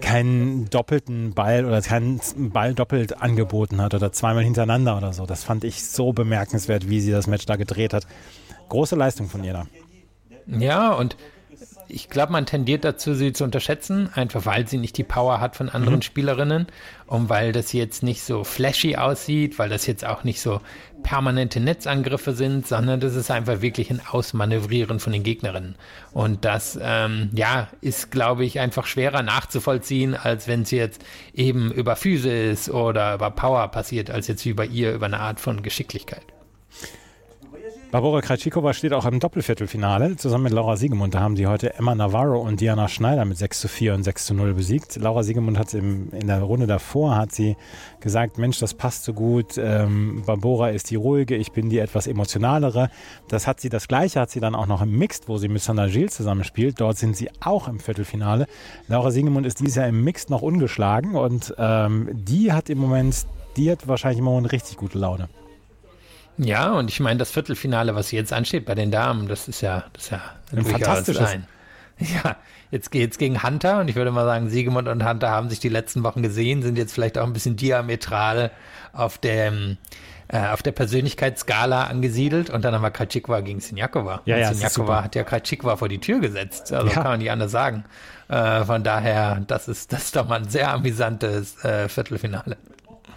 [0.00, 5.26] keinen doppelten Ball oder keinen Ball doppelt angeboten hat oder zweimal hintereinander oder so.
[5.26, 8.06] Das fand ich so bemerkenswert, wie sie das Match da gedreht hat.
[8.68, 9.66] Große Leistung von ihr da.
[10.46, 11.16] Ja, und
[11.92, 15.56] ich glaube, man tendiert dazu, sie zu unterschätzen, einfach weil sie nicht die Power hat
[15.56, 16.02] von anderen mhm.
[16.02, 16.66] Spielerinnen
[17.06, 20.60] und weil das jetzt nicht so flashy aussieht, weil das jetzt auch nicht so
[21.02, 25.74] permanente Netzangriffe sind, sondern das ist einfach wirklich ein Ausmanövrieren von den Gegnerinnen.
[26.12, 31.70] Und das, ähm, ja, ist, glaube ich, einfach schwerer nachzuvollziehen, als wenn es jetzt eben
[31.72, 35.62] über Physis oder über Power passiert, als jetzt wie bei ihr über eine Art von
[35.62, 36.24] Geschicklichkeit.
[37.92, 41.12] Barbara Krajcikova steht auch im Doppelviertelfinale zusammen mit Laura Siegemund.
[41.12, 44.24] Da haben sie heute Emma Navarro und Diana Schneider mit 6 zu 4 und 6
[44.24, 44.96] zu 0 besiegt.
[44.96, 47.54] Laura Siegemund hat im, in der Runde davor hat sie
[48.00, 49.58] gesagt, Mensch, das passt so gut.
[49.58, 52.88] Ähm, Barbara ist die ruhige, ich bin die etwas emotionalere.
[53.28, 55.60] Das hat sie, das gleiche hat sie dann auch noch im Mixed, wo sie mit
[55.60, 56.80] Sandra Gilles zusammenspielt.
[56.80, 58.46] Dort sind sie auch im Viertelfinale.
[58.88, 63.26] Laura Siegemund ist dieses Jahr im Mixed noch ungeschlagen und ähm, die hat im Moment,
[63.58, 65.28] die hat wahrscheinlich im Moment richtig gute Laune.
[66.38, 69.84] Ja, und ich meine, das Viertelfinale, was jetzt ansteht bei den Damen, das ist ja,
[69.92, 70.20] das ist ja
[70.54, 71.28] ein fantastisches.
[71.28, 71.46] Ein.
[71.98, 72.36] Ja,
[72.72, 75.68] jetzt geht's gegen Hunter und ich würde mal sagen, Siegemund und Hunter haben sich die
[75.68, 78.50] letzten Wochen gesehen, sind jetzt vielleicht auch ein bisschen diametral
[78.92, 79.76] auf dem
[80.26, 84.22] äh, auf der Persönlichkeitsskala angesiedelt und dann haben wir Krajcikova gegen Sinjakova.
[84.24, 86.72] Ja, und ja, Sinjakova hat ja Krajcikova vor die Tür gesetzt.
[86.72, 86.94] Also Ja.
[86.94, 87.84] kann man nicht anders sagen.
[88.28, 92.56] Äh, von daher, das ist, das ist doch mal ein sehr amüsantes äh, Viertelfinale.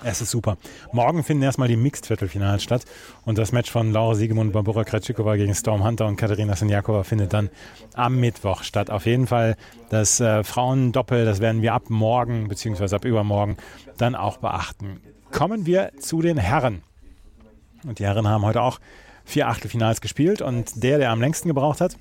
[0.03, 0.57] Es ist super.
[0.91, 2.85] Morgen finden erstmal die Mixed-Viertelfinals statt
[3.25, 7.33] und das Match von Laura Siegemund, Barbara Krajcikova gegen Storm Hunter und Katharina Sinjakova findet
[7.33, 7.49] dann
[7.93, 8.89] am Mittwoch statt.
[8.89, 9.55] Auf jeden Fall
[9.89, 12.95] das äh, Frauendoppel, das werden wir ab morgen bzw.
[12.95, 13.57] ab übermorgen
[13.97, 15.01] dann auch beachten.
[15.31, 16.83] Kommen wir zu den Herren.
[17.83, 18.79] Und die Herren haben heute auch
[19.25, 21.97] vier Achtelfinals gespielt und der, der am längsten gebraucht hat,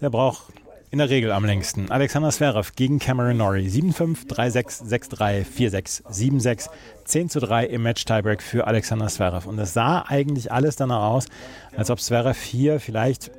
[0.00, 0.52] der braucht
[0.90, 1.90] in der Regel am längsten.
[1.90, 3.68] Alexander Zverev gegen Cameron Norrie.
[3.68, 6.70] 7-5, 3-6, 6-3, 4-6, 7-6,
[7.04, 9.46] 10 zu 3 im Match-Tiebreak für Alexander Zverev.
[9.46, 11.26] Und es sah eigentlich alles danach aus,
[11.76, 13.30] als ob Zverev hier vielleicht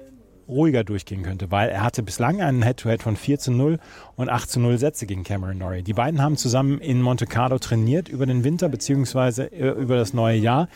[0.50, 3.80] ruhiger durchgehen könnte, weil er hatte bislang einen Head-to-Head von 4 zu 0
[4.16, 5.84] und 8 zu 0 Sätze gegen Cameron Norrie.
[5.84, 10.14] Die beiden haben zusammen in Monte Carlo trainiert über den Winter beziehungsweise äh, über das
[10.14, 10.68] neue Jahr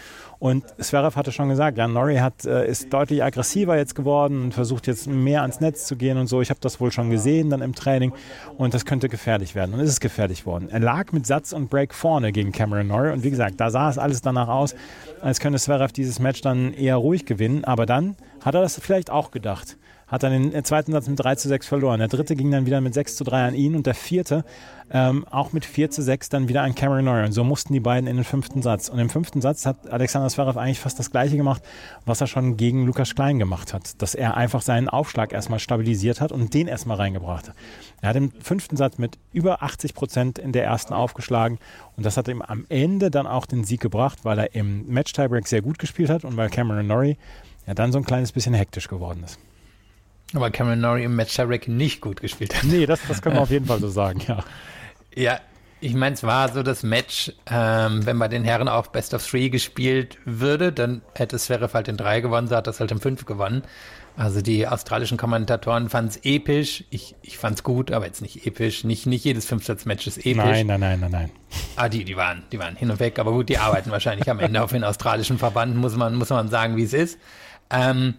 [0.43, 4.53] und Zverev hatte schon gesagt, ja, Norrie hat, äh, ist deutlich aggressiver jetzt geworden und
[4.53, 6.41] versucht jetzt mehr ans Netz zu gehen und so.
[6.41, 8.12] Ich habe das wohl schon gesehen dann im Training
[8.57, 10.67] und das könnte gefährlich werden und es ist gefährlich worden.
[10.69, 13.89] Er lag mit Satz und Break vorne gegen Cameron Norrie und wie gesagt, da sah
[13.89, 14.75] es alles danach aus,
[15.21, 19.10] als könnte Zverev dieses Match dann eher ruhig gewinnen, aber dann hat er das vielleicht
[19.10, 19.77] auch gedacht.
[20.08, 21.97] Hat dann den zweiten Satz mit 3 zu 6 verloren.
[21.97, 24.45] Der dritte ging dann wieder mit 6 zu 3 an ihn und der vierte
[24.91, 27.25] ähm, auch mit 4 zu 6 dann wieder an Cameron Norrie.
[27.25, 28.89] Und so mussten die beiden in den fünften Satz.
[28.89, 31.63] Und im fünften Satz hat Alexander Zverev eigentlich fast das Gleiche gemacht,
[32.06, 33.99] was er schon gegen Lukas Klein gemacht hat.
[34.03, 37.56] Dass er einfach seinen Aufschlag erstmal stabilisiert hat und den erstmal reingebracht hat.
[38.01, 41.58] Er hat im fünften Satz mit über 80 Prozent in der ersten aufgeschlagen.
[41.97, 45.47] Und das hat ihm am Ende dann auch den Sieg gebracht, weil er im Match-Tiebreak
[45.47, 47.17] sehr gut gespielt hat und weil Cameron Norrie
[47.67, 49.39] ja dann so ein kleines bisschen hektisch geworden ist.
[50.34, 52.63] Aber Cameron Norrie im Match Tiebreak nicht gut gespielt hat.
[52.63, 54.43] Nee, das, das können wir auf jeden Fall so sagen, ja.
[55.15, 55.39] Ja,
[55.80, 59.28] ich meine, es war so das Match, ähm, wenn bei den Herren auch Best of
[59.28, 62.99] Three gespielt würde, dann hätte Zverev halt in drei gewonnen, so hat das halt in
[62.99, 63.63] fünf gewonnen.
[64.15, 66.84] Also die australischen Kommentatoren fanden es episch.
[66.91, 68.84] Ich, ich fand es gut, aber jetzt nicht episch.
[68.84, 70.36] Nicht, nicht jedes Fünfsatz-Match ist episch.
[70.36, 71.32] Nein, nein, nein, nein, nein.
[71.76, 74.39] Ah, die, die waren, die waren hin und weg, aber gut, die arbeiten wahrscheinlich am
[74.39, 77.19] Ende auf den australischen Verband, muss man, muss man sagen, wie es ist.
[77.73, 78.13] Ähm,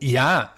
[0.00, 0.50] ja,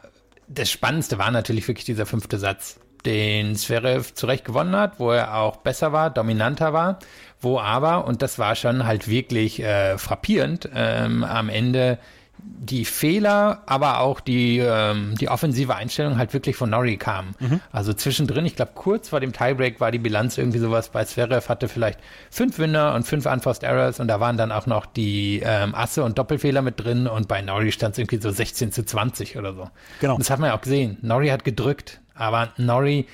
[0.48, 5.36] das Spannendste war natürlich wirklich dieser fünfte Satz, den Zverev zurecht gewonnen hat, wo er
[5.36, 6.98] auch besser war, dominanter war,
[7.40, 11.98] wo aber, und das war schon halt wirklich äh, frappierend, ähm, am Ende
[12.38, 17.34] die Fehler, aber auch die, ähm, die offensive Einstellung halt wirklich von Norrie kamen.
[17.70, 21.48] Also zwischendrin, ich glaube, kurz vor dem Tiebreak war die Bilanz irgendwie sowas bei Zverev,
[21.48, 25.42] hatte vielleicht fünf Winner und fünf Unforced Errors und da waren dann auch noch die
[25.44, 28.84] ähm, Asse und Doppelfehler mit drin und bei Norrie stand es irgendwie so 16 zu
[28.84, 29.70] 20 oder so.
[30.00, 30.14] Genau.
[30.14, 30.98] Und das hat man ja auch gesehen.
[31.02, 33.06] Norrie hat gedrückt, aber Norrie,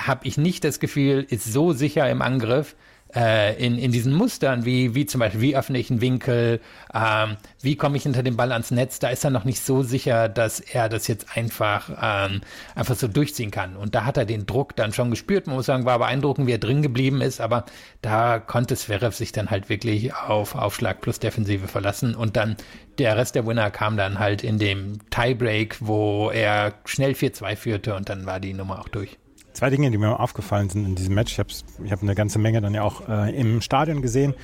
[0.00, 2.76] habe ich nicht das Gefühl, ist so sicher im Angriff,
[3.14, 6.60] äh, in, in diesen Mustern, wie, wie zum Beispiel, wie öffne ich einen Winkel,
[6.94, 9.82] ähm, wie komme ich hinter dem Ball ans Netz, da ist er noch nicht so
[9.82, 12.42] sicher, dass er das jetzt einfach, ähm,
[12.74, 13.76] einfach so durchziehen kann.
[13.76, 15.46] Und da hat er den Druck dann schon gespürt.
[15.46, 17.64] Man muss sagen, war beeindruckend, wie er drin geblieben ist, aber
[18.02, 22.56] da konnte Zverev sich dann halt wirklich auf Aufschlag plus Defensive verlassen und dann
[22.98, 27.94] der Rest der Winner kam dann halt in dem Tiebreak, wo er schnell 4-2 führte
[27.94, 29.18] und dann war die Nummer auch durch.
[29.58, 31.32] Zwei Dinge, die mir aufgefallen sind in diesem Match.
[31.32, 31.48] Ich habe
[31.84, 34.34] ich hab eine ganze Menge dann ja auch äh, im Stadion gesehen.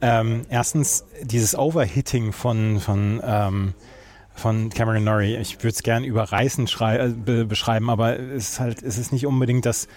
[0.00, 3.74] Ähm, erstens dieses Overhitting von, von, ähm,
[4.32, 5.34] von Cameron Norrie.
[5.34, 9.26] Ich würde es gern überreißend äh, be beschreiben, aber es ist halt, es ist nicht
[9.26, 9.88] unbedingt das,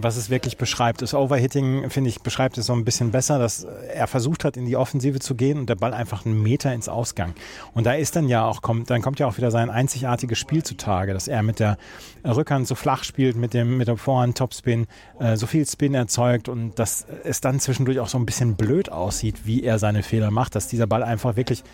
[0.00, 1.02] was es wirklich beschreibt.
[1.02, 4.66] Das Overhitting, finde ich, beschreibt es so ein bisschen besser, dass er versucht hat, in
[4.66, 7.34] die Offensive zu gehen und der Ball einfach einen Meter ins Ausgang.
[7.74, 10.62] Und da ist dann ja auch, kommt, dann kommt ja auch wieder sein einzigartiges Spiel
[10.62, 11.78] zutage, dass er mit der
[12.24, 14.86] Rückhand so flach spielt, mit dem, mit der Vorhand Topspin,
[15.18, 18.90] äh, so viel Spin erzeugt und dass es dann zwischendurch auch so ein bisschen blöd
[18.90, 21.64] aussieht, wie er seine Fehler macht, dass dieser Ball einfach wirklich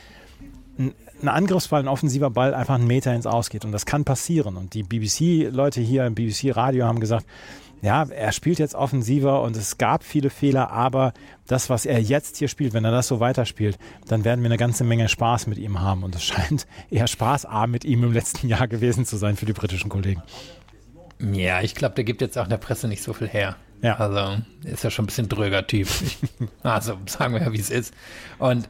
[0.78, 0.94] ein,
[1.28, 3.64] Angriffsball, ein offensiver Ball einfach einen Meter ins Ausgeht.
[3.64, 4.56] Und das kann passieren.
[4.56, 7.26] Und die BBC-Leute hier im BBC-Radio haben gesagt,
[7.84, 11.12] ja, er spielt jetzt offensiver und es gab viele Fehler, aber
[11.46, 14.56] das, was er jetzt hier spielt, wenn er das so weiterspielt, dann werden wir eine
[14.56, 16.02] ganze Menge Spaß mit ihm haben.
[16.02, 19.52] Und es scheint eher spaßarm mit ihm im letzten Jahr gewesen zu sein für die
[19.52, 20.22] britischen Kollegen.
[21.20, 23.56] Ja, ich glaube, der gibt jetzt auch in der Presse nicht so viel her.
[23.84, 23.96] Ja.
[23.98, 25.88] Also ist ja schon ein bisschen dröger Typ.
[26.62, 27.92] Also sagen wir ja, wie es ist.
[28.38, 28.68] Und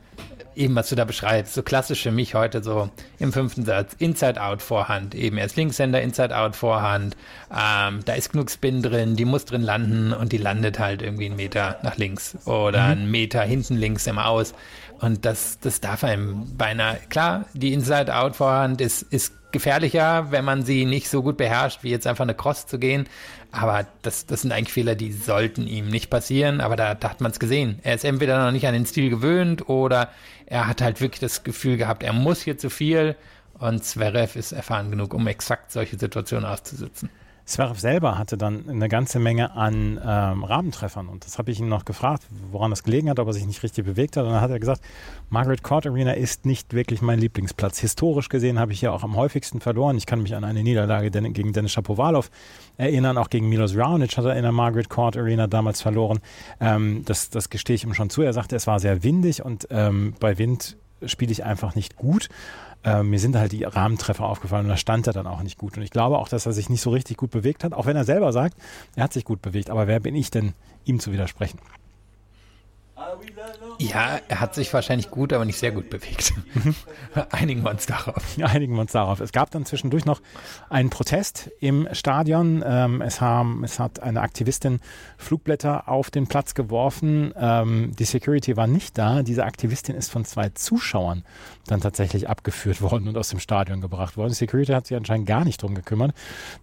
[0.57, 4.63] eben, was du da beschreibst, so klassisch für mich heute so im fünften Satz, Inside-Out
[4.63, 7.17] Vorhand, eben erst Linkshänder, Inside-Out Vorhand,
[7.51, 11.27] ähm, da ist genug Spin drin, die muss drin landen und die landet halt irgendwie
[11.27, 14.55] einen Meter nach links oder einen Meter hinten links im Aus.
[15.01, 20.65] Und das, das darf einem beinahe, klar, die Inside-Out Vorhand ist, ist gefährlicher, wenn man
[20.65, 23.07] sie nicht so gut beherrscht, wie jetzt einfach eine Cross zu gehen.
[23.55, 26.61] Aber das, das sind eigentlich Fehler, die sollten ihm nicht passieren.
[26.61, 27.79] Aber da, da hat man es gesehen.
[27.83, 30.11] Er ist entweder noch nicht an den Stil gewöhnt oder
[30.47, 33.17] er hat halt wirklich das Gefühl gehabt, er muss hier zu viel.
[33.57, 37.11] Und Zverev ist erfahren genug, um exakt solche Situationen auszusitzen.
[37.45, 41.69] Zverev selber hatte dann eine ganze Menge an ähm, Rabentreffern und das habe ich ihn
[41.69, 44.25] noch gefragt, woran das gelegen hat, ob er sich nicht richtig bewegt hat.
[44.25, 44.81] Und dann hat er gesagt,
[45.29, 47.79] Margaret Court Arena ist nicht wirklich mein Lieblingsplatz.
[47.79, 49.99] Historisch gesehen habe ich hier auch am häufigsten verloren.
[49.99, 52.31] Ich kann mich an eine Niederlage gegen Dennis Shapovalov
[52.79, 56.21] erinnern, auch gegen Milos Raonic hat er in der Margaret Court Arena damals verloren.
[56.61, 58.23] Ähm, das, das gestehe ich ihm schon zu.
[58.23, 62.31] Er sagte, es war sehr windig und ähm, bei Wind spiele ich einfach nicht gut.
[62.85, 65.77] Äh, mir sind halt die Rahmentreffer aufgefallen und da stand er dann auch nicht gut.
[65.77, 67.97] Und ich glaube auch, dass er sich nicht so richtig gut bewegt hat, auch wenn
[67.97, 68.57] er selber sagt,
[68.95, 69.71] er hat sich gut bewegt.
[69.71, 71.59] Aber wer bin ich denn, ihm zu widersprechen?
[73.79, 76.33] Ja, er hat sich wahrscheinlich gut, aber nicht sehr gut bewegt.
[77.31, 78.23] einigen wir uns darauf.
[78.41, 79.21] Einigen wir uns darauf.
[79.21, 80.21] Es gab dann zwischendurch noch
[80.71, 82.63] einen Protest im Stadion.
[82.65, 84.81] Ähm, es, haben, es hat eine Aktivistin
[85.19, 87.35] Flugblätter auf den Platz geworfen.
[87.37, 89.23] Ähm, die Security war nicht da.
[89.23, 91.25] Diese Aktivistin ist von zwei Zuschauern
[91.67, 94.33] dann tatsächlich abgeführt worden und aus dem Stadion gebracht worden.
[94.33, 96.15] Security hat sich anscheinend gar nicht drum gekümmert.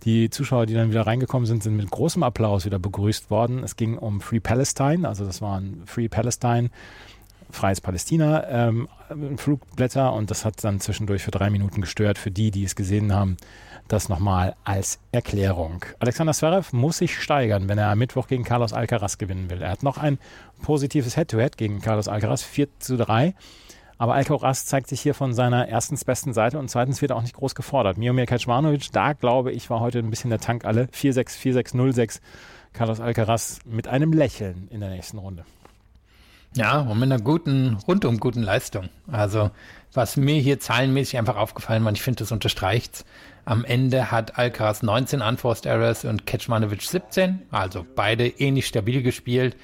[0.03, 3.63] Die Zuschauer, die dann wieder reingekommen sind, sind mit großem Applaus wieder begrüßt worden.
[3.63, 6.69] Es ging um Free Palestine, also das waren Free Palestine
[7.51, 8.87] Freies Palästina ähm,
[9.37, 12.17] Flugblätter und das hat dann zwischendurch für drei Minuten gestört.
[12.17, 13.37] Für die, die es gesehen haben,
[13.87, 15.83] das nochmal als Erklärung.
[15.99, 19.61] Alexander Zverev muss sich steigern, wenn er am Mittwoch gegen Carlos Alcaraz gewinnen will.
[19.61, 20.17] Er hat noch ein
[20.61, 23.35] positives Head-to-Head -Head gegen Carlos Alcaraz, 4 zu 3.
[24.01, 27.21] Aber Alcaraz zeigt sich hier von seiner erstens besten Seite und zweitens wird er auch
[27.21, 27.99] nicht groß gefordert.
[27.99, 30.85] Miomir Kecmanovic, da glaube ich, war heute ein bisschen der Tank alle.
[30.85, 32.19] 4-6, 4-6, 0-6.
[32.73, 35.45] Carlos Alcaraz mit einem Lächeln in der nächsten Runde.
[36.55, 38.89] Ja, und mit einer guten, rundum guten Leistung.
[39.11, 39.51] Also,
[39.93, 43.05] was mir hier zahlenmäßig einfach aufgefallen war, ich finde, das unterstreicht's.
[43.45, 47.43] Am Ende hat Alcaraz 19 Unforced Errors und Kecmanovic 17.
[47.51, 49.55] Also beide ähnlich stabil gespielt.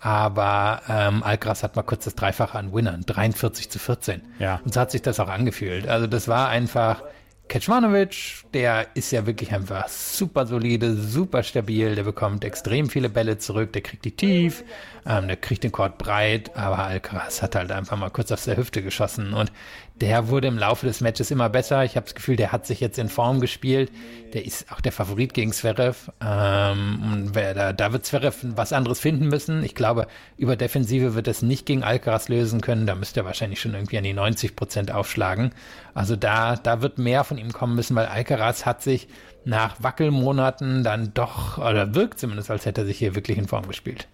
[0.00, 4.22] Aber ähm, Alcaraz hat mal kurz das Dreifache an Winnern, 43 zu 14.
[4.38, 4.60] Ja.
[4.64, 5.88] Und so hat sich das auch angefühlt.
[5.88, 7.02] Also das war einfach
[7.48, 13.38] Kecmanovic, der ist ja wirklich einfach super solide, super stabil, der bekommt extrem viele Bälle
[13.38, 14.64] zurück, der kriegt die tief,
[15.06, 18.56] ähm, der kriegt den Court breit, aber Alcaraz hat halt einfach mal kurz aus der
[18.56, 19.52] Hüfte geschossen und
[20.00, 21.84] der wurde im Laufe des Matches immer besser.
[21.84, 23.90] Ich habe das Gefühl, der hat sich jetzt in Form gespielt.
[24.34, 26.10] Der ist auch der Favorit gegen Zverev.
[26.20, 29.64] Ähm, und wer da, da wird Zverev was anderes finden müssen.
[29.64, 30.06] Ich glaube,
[30.36, 32.86] über Defensive wird es nicht gegen Alcaraz lösen können.
[32.86, 35.52] Da müsste er wahrscheinlich schon irgendwie an die 90 Prozent aufschlagen.
[35.94, 39.08] Also da, da wird mehr von ihm kommen müssen, weil Alcaraz hat sich
[39.46, 43.66] nach Wackelmonaten dann doch, oder wirkt zumindest, als hätte er sich hier wirklich in Form
[43.66, 44.08] gespielt.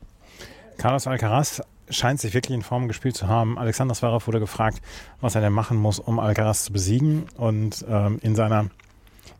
[0.78, 3.58] Carlos Alcaraz scheint sich wirklich in Form gespielt zu haben.
[3.58, 4.80] Alexander Zverev wurde gefragt,
[5.20, 7.26] was er denn machen muss, um Alcaraz zu besiegen.
[7.36, 8.70] Und ähm, in seiner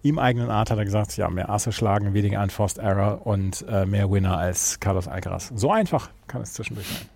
[0.03, 3.87] ihm eigenen Art hat er gesagt, ja, mehr Asse schlagen, weniger Unforced Error und äh,
[3.87, 5.53] mehr Winner als Carlos Alcaraz.
[5.55, 7.09] So einfach kann es zwischendurch sein.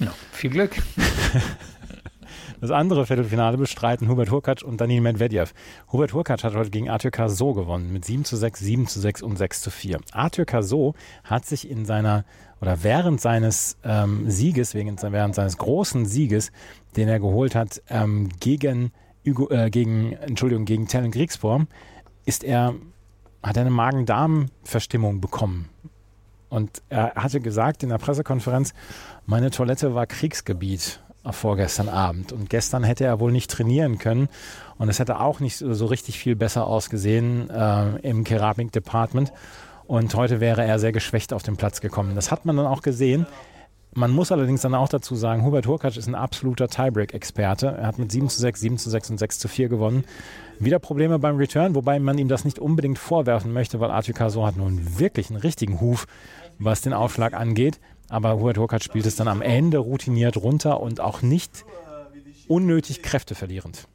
[0.00, 0.76] Ja, viel Glück.
[2.60, 5.54] Das andere Viertelfinale bestreiten Hubert Hurkacz und Daniil Medvedev.
[5.90, 9.22] Hubert Hurkacz hat heute gegen Arthur Cazot gewonnen mit 7 zu 6, 7 zu 6
[9.22, 9.98] und 6 zu 4.
[10.12, 10.94] Arthur Cazot
[11.24, 12.24] hat sich in seiner
[12.60, 16.52] oder während seines ähm, Sieges, wegen, während seines großen Sieges,
[16.96, 18.92] den er geholt hat, ähm, gegen,
[19.24, 21.66] äh, gegen, Entschuldigung, gegen Talon Kriegsform,
[22.26, 22.74] ist er,
[23.42, 25.70] hat er eine Magen-Darm-Verstimmung bekommen.
[26.50, 28.74] Und er hatte gesagt in der Pressekonferenz,
[29.24, 31.00] meine Toilette war Kriegsgebiet
[31.32, 32.32] vorgestern Abend.
[32.32, 34.28] Und gestern hätte er wohl nicht trainieren können.
[34.78, 39.32] Und es hätte auch nicht so richtig viel besser ausgesehen äh, im Keramik-Department.
[39.86, 42.14] Und heute wäre er sehr geschwächt auf den Platz gekommen.
[42.14, 43.26] Das hat man dann auch gesehen.
[43.92, 47.66] Man muss allerdings dann auch dazu sagen, Hubert Hurkacz ist ein absoluter Tiebreak-Experte.
[47.66, 50.04] Er hat mit 7 zu 6, 7 zu 6 und 6 zu 4 gewonnen.
[50.60, 54.46] Wieder Probleme beim Return, wobei man ihm das nicht unbedingt vorwerfen möchte, weil Arthur Caso
[54.46, 56.06] hat nun wirklich einen richtigen Huf,
[56.60, 57.80] was den Aufschlag angeht.
[58.10, 61.64] Aber Hubert Hurkacz spielt es dann am Ende routiniert runter und auch nicht
[62.48, 63.86] unnötig kräfteverlierend.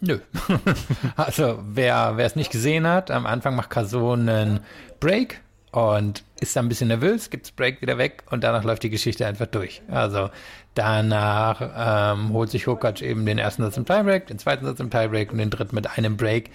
[0.00, 0.20] Nö.
[1.16, 4.60] also wer es nicht gesehen hat, am Anfang macht Caso einen
[5.00, 5.40] Break
[5.72, 8.90] und ist dann ein bisschen nervös, gibt das Break wieder weg und danach läuft die
[8.90, 9.82] Geschichte einfach durch.
[9.88, 10.30] Also
[10.74, 14.90] danach ähm, holt sich Hurkacz eben den ersten Satz im Tiebreak, den zweiten Satz im
[14.90, 16.50] Tiebreak und den dritten mit einem Break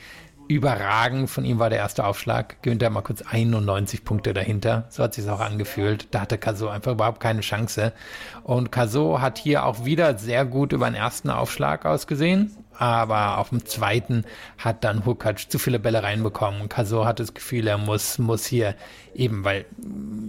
[0.48, 1.30] überragend.
[1.30, 2.62] Von ihm war der erste Aufschlag.
[2.62, 4.86] Gewinnt er mal kurz 91 Punkte dahinter.
[4.90, 6.08] So hat sich auch angefühlt.
[6.12, 7.94] Da hatte Kaso einfach überhaupt keine Chance.
[8.44, 12.56] Und Kaso hat hier auch wieder sehr gut über den ersten Aufschlag ausgesehen.
[12.78, 14.26] Aber auf dem zweiten
[14.58, 16.70] hat dann Hukac zu viele Bälle reinbekommen.
[16.70, 18.76] Kaso hat das Gefühl, er muss, muss hier
[19.16, 19.66] eben, weil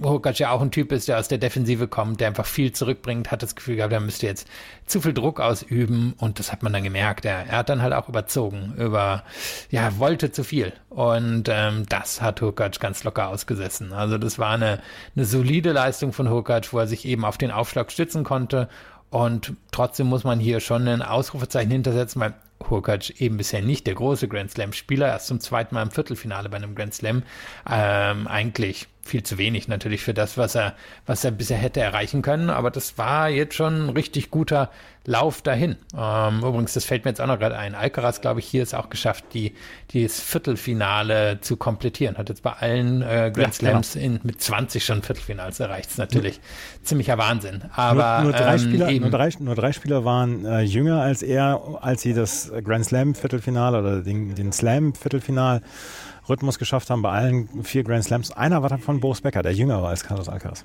[0.03, 3.31] Hukac ja auch ein Typ ist, der aus der Defensive kommt, der einfach viel zurückbringt,
[3.31, 4.49] hat das Gefühl gehabt, er müsste jetzt
[4.87, 7.25] zu viel Druck ausüben und das hat man dann gemerkt.
[7.25, 9.25] Er, er hat dann halt auch überzogen, über,
[9.71, 13.93] ja, wollte zu viel und ähm, das hat Hukac ganz locker ausgesessen.
[13.93, 14.81] Also das war eine,
[15.17, 18.69] eine solide Leistung von Hukac, wo er sich eben auf den Aufschlag stützen konnte
[19.11, 22.35] und trotzdem muss man hier schon ein Ausrufezeichen hintersetzen, weil
[22.69, 26.57] Hurkacz eben bisher nicht der große Grand Slam-Spieler, erst zum zweiten Mal im Viertelfinale bei
[26.57, 27.23] einem Grand Slam.
[27.71, 32.23] Ähm, eigentlich viel zu wenig natürlich für das, was er, was er bisher hätte erreichen
[32.23, 32.49] können.
[32.49, 34.71] Aber das war jetzt schon ein richtig guter
[35.07, 35.77] Lauf dahin.
[35.95, 37.75] Ähm, übrigens, das fällt mir jetzt auch noch gerade ein.
[37.75, 39.53] Alcaraz, glaube ich, hier ist auch geschafft, die,
[39.93, 42.17] das Viertelfinale zu komplettieren.
[42.17, 44.07] Hat jetzt bei allen äh, Grand ja, Slams genau.
[44.07, 45.87] in, mit 20 schon Viertelfinals erreicht.
[45.87, 46.85] Das ist natürlich mhm.
[46.85, 47.65] ziemlicher Wahnsinn.
[47.75, 51.23] Aber nur, nur drei, ähm, Spieler, nur, drei, nur drei Spieler waren äh, jünger als
[51.23, 55.63] er, als sie das Grand Slam Viertelfinale oder den, den Slam Viertelfinal
[56.29, 58.33] Rhythmus geschafft haben bei allen vier Grand Slams.
[58.33, 60.65] Einer war dann von Boris Becker, der jünger war als Carlos Alcaraz.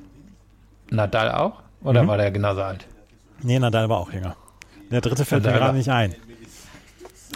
[0.89, 1.61] Nadal auch?
[1.81, 2.07] Oder mhm.
[2.07, 2.87] war der genauso alt?
[3.41, 4.35] Nee, Nadal war auch jünger.
[4.91, 6.15] Der dritte fällt mir gerade nicht ein.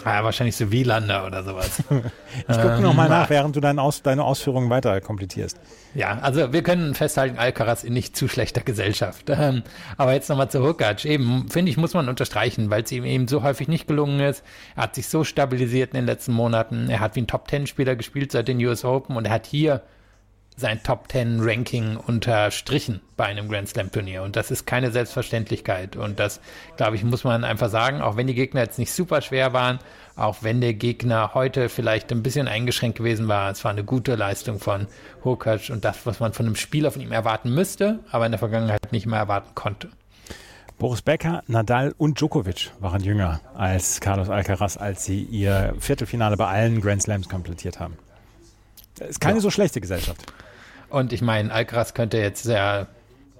[0.02, 1.78] Ah, wahrscheinlich so Wielander oder sowas.
[2.38, 5.58] ich gucke ähm, nochmal nach, während du deine, Aus, deine Ausführungen weiter komplettierst.
[5.94, 9.30] Ja, also wir können festhalten, Alcaraz in nicht zu schlechter Gesellschaft.
[9.30, 9.62] Ähm,
[9.96, 11.04] aber jetzt nochmal zu Hukac.
[11.04, 14.42] Eben, finde ich, muss man unterstreichen, weil es ihm eben so häufig nicht gelungen ist.
[14.74, 16.90] Er hat sich so stabilisiert in den letzten Monaten.
[16.90, 19.82] Er hat wie ein Top-10-Spieler gespielt seit den US Open und er hat hier
[20.56, 24.22] sein Top 10 Ranking unterstrichen bei einem Grand Slam Turnier.
[24.22, 25.96] Und das ist keine Selbstverständlichkeit.
[25.96, 26.40] Und das,
[26.76, 29.80] glaube ich, muss man einfach sagen, auch wenn die Gegner jetzt nicht super schwer waren,
[30.16, 34.14] auch wenn der Gegner heute vielleicht ein bisschen eingeschränkt gewesen war, es war eine gute
[34.14, 34.86] Leistung von
[35.24, 38.38] Hokac und das, was man von einem Spieler von ihm erwarten müsste, aber in der
[38.38, 39.88] Vergangenheit nicht mehr erwarten konnte.
[40.78, 46.46] Boris Becker, Nadal und Djokovic waren jünger als Carlos Alcaraz, als sie ihr Viertelfinale bei
[46.46, 47.96] allen Grand Slams komplettiert haben.
[49.00, 49.40] Ist keine ja.
[49.40, 50.24] so schlechte Gesellschaft.
[50.88, 52.86] Und ich meine, Alcaraz könnte jetzt sehr,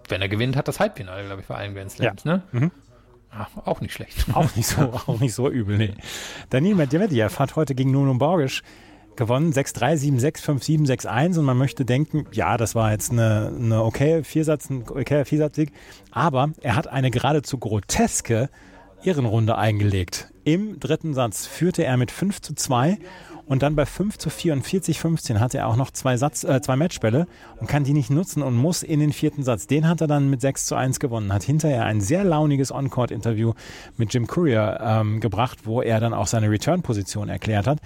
[0.09, 2.37] wenn er gewinnt, hat das Halbfinale, glaube ich, bei allen Grand Slams, ja.
[2.37, 2.43] ne?
[2.53, 2.71] Mhm.
[3.31, 4.27] Ach, auch nicht schlecht.
[4.35, 5.95] Auch nicht so, auch nicht so übel, nee.
[6.51, 8.63] Daniel Medvedev hat heute gegen Nuno Borgisch
[9.17, 13.83] gewonnen, 6-3, 7-6, 5-7, 6-1 und man möchte denken, ja, das war jetzt eine, eine
[13.83, 15.73] okay Viersatz, ein okay Viersatzsieg,
[16.11, 18.51] aber er hat eine geradezu groteske
[19.03, 20.33] Ehrenrunde eingelegt.
[20.45, 22.99] Im dritten Satz führte er mit 5 zu 2
[23.47, 26.77] und dann bei 5 zu 44, 15 hat er auch noch zwei, Satz, äh, zwei
[26.77, 27.27] Matchbälle
[27.61, 29.67] und kann die nicht nutzen und muss in den vierten Satz.
[29.67, 33.53] Den hat er dann mit 6 zu 1 gewonnen, hat hinterher ein sehr launiges On-Court-Interview
[33.97, 37.79] mit Jim Courier ähm, gebracht, wo er dann auch seine Return-Position erklärt hat.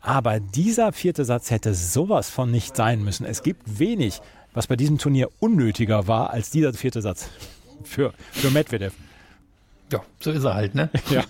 [0.00, 3.24] Aber dieser vierte Satz hätte sowas von nicht sein müssen.
[3.24, 4.20] Es gibt wenig,
[4.52, 7.28] was bei diesem Turnier unnötiger war als dieser vierte Satz
[7.84, 8.94] für, für Medvedev.
[9.92, 10.90] Ja, so ist er halt, ne?
[11.10, 11.22] Ja.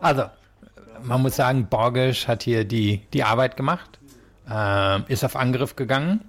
[0.00, 0.24] Also,
[1.04, 3.98] man muss sagen, Borgisch hat hier die, die Arbeit gemacht,
[4.48, 6.20] äh, ist auf Angriff gegangen.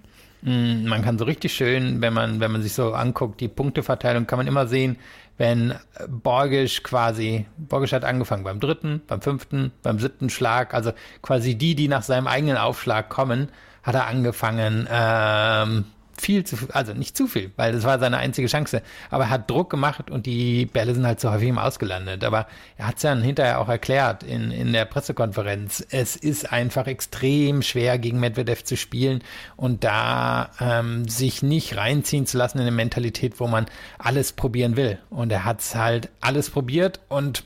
[0.42, 4.28] Mm, man kann so richtig schön, wenn man, wenn man sich so anguckt, die Punkteverteilung,
[4.28, 4.98] kann man immer sehen,
[5.38, 5.74] wenn
[6.08, 11.76] Borgisch quasi, Borgisch hat angefangen beim dritten, beim fünften, beim siebten Schlag, also quasi die,
[11.76, 13.50] die nach seinem eigenen Aufschlag kommen,
[13.82, 15.86] hat er angefangen, ähm,
[16.20, 18.82] viel zu, also nicht zu viel, weil das war seine einzige Chance.
[19.10, 22.24] Aber er hat Druck gemacht und die Bälle sind halt so häufig ihm ausgelandet.
[22.24, 22.48] Aber
[22.78, 25.86] er hat es dann hinterher auch erklärt in, in der Pressekonferenz.
[25.90, 29.24] Es ist einfach extrem schwer, gegen Medvedev zu spielen
[29.56, 33.66] und da ähm, sich nicht reinziehen zu lassen in eine Mentalität, wo man
[33.98, 35.00] alles probieren will.
[35.10, 37.44] Und er hat es halt alles probiert und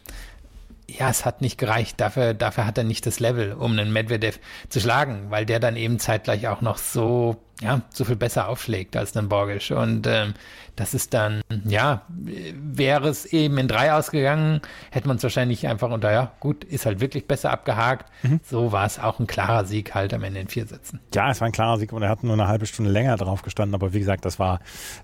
[0.89, 1.99] ja, es hat nicht gereicht.
[1.99, 5.75] Dafür, dafür hat er nicht das Level, um einen Medvedev zu schlagen, weil der dann
[5.75, 9.71] eben zeitgleich auch noch so, ja, so viel besser aufschlägt als ein Borgisch.
[9.71, 10.33] Und ähm,
[10.75, 15.89] das ist dann, ja, wäre es eben in drei ausgegangen, hätte man es wahrscheinlich einfach
[15.89, 18.11] unter, ja, gut, ist halt wirklich besser abgehakt.
[18.21, 18.39] Mhm.
[18.43, 20.99] So war es auch ein klarer Sieg halt am Ende in vier Sätzen.
[21.15, 23.41] Ja, es war ein klarer Sieg und er hat nur eine halbe Stunde länger drauf
[23.41, 23.73] gestanden.
[23.73, 24.59] Aber wie gesagt, das war,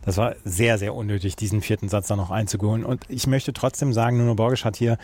[0.05, 2.85] das war sehr, sehr unnötig, diesen vierten Satz dann noch einzuholen.
[2.85, 4.99] Und ich möchte trotzdem sagen, Nuno Borgisch hat hier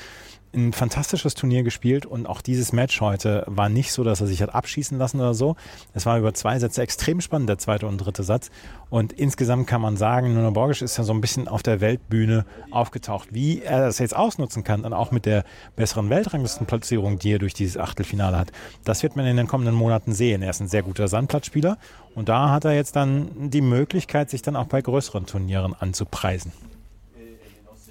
[0.54, 4.42] ein fantastisches Turnier gespielt und auch dieses Match heute war nicht so, dass er sich
[4.42, 5.56] hat abschießen lassen oder so.
[5.94, 8.50] Es war über zwei Sätze extrem spannend, der zweite und dritte Satz.
[8.90, 12.46] Und insgesamt kann man sagen, Nuno Borgisch ist ja so ein bisschen auf der Weltbühne
[12.72, 13.30] aufgetaucht.
[13.32, 15.44] Wie er das jetzt ausnutzen kann und auch mit der
[15.76, 18.52] besseren Weltranglistenplatzierung, die er durch dieses Achtelfinale hat,
[18.86, 20.42] das wird man in den kommenden Monaten sehen.
[20.42, 21.78] Er ist ein sehr guter Sandplatzspieler
[22.16, 26.52] und da hat er jetzt dann die Möglichkeit, sich dann auch bei größeren Turnieren anzupreisen.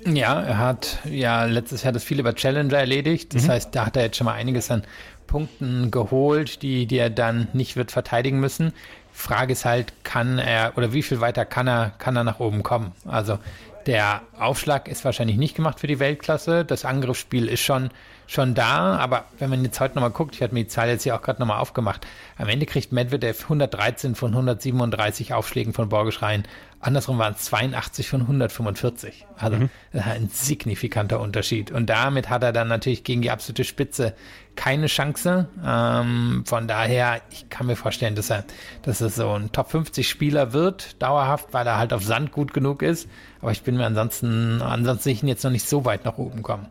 [0.07, 3.35] Ja, er hat ja letztes Jahr das viel über Challenger erledigt.
[3.35, 3.51] Das mhm.
[3.51, 4.85] heißt, da hat er jetzt schon mal einiges an
[5.27, 8.73] Punkten geholt, die, die er dann nicht wird verteidigen müssen.
[9.13, 12.63] Frage ist halt, kann er oder wie viel weiter kann er, kann er nach oben
[12.63, 12.93] kommen?
[13.07, 13.39] Also
[13.87, 16.65] der Aufschlag ist wahrscheinlich nicht gemacht für die Weltklasse.
[16.65, 17.91] Das Angriffsspiel ist schon
[18.29, 21.03] schon da, aber wenn man jetzt heute nochmal guckt, ich hatte mir die Zahl jetzt
[21.03, 26.21] hier auch gerade nochmal aufgemacht, am Ende kriegt Medvedev 113 von 137 Aufschlägen von Borgisch
[26.21, 26.45] rein.
[26.79, 29.27] Andersrum waren es 82 von 145.
[29.39, 29.71] Also mhm.
[29.93, 31.71] ein signifikanter Unterschied.
[31.73, 34.15] Und damit hat er dann natürlich gegen die absolute Spitze
[34.55, 35.49] keine Chance.
[35.65, 38.45] Ähm, von daher, ich kann mir vorstellen, dass er,
[38.83, 42.53] dass er so ein Top 50 Spieler wird, dauerhaft, weil er halt auf Sand gut
[42.53, 43.09] genug ist.
[43.41, 46.19] Aber ich bin mir ansonsten, ansonsten sehe ich ihn jetzt noch nicht so weit nach
[46.19, 46.69] oben kommen.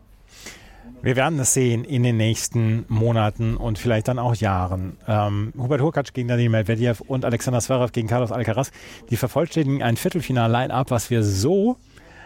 [1.00, 4.96] Wir werden es sehen in den nächsten Monaten und vielleicht dann auch Jahren.
[5.06, 8.72] Ähm, Hubert Hurkacz gegen Daniel Medvedev und Alexander Zverev gegen Carlos Alcaraz,
[9.08, 11.76] die vervollständigen ein Viertelfinal-Line-Up, was wir so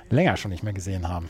[0.09, 1.29] länger schon nicht mehr gesehen haben.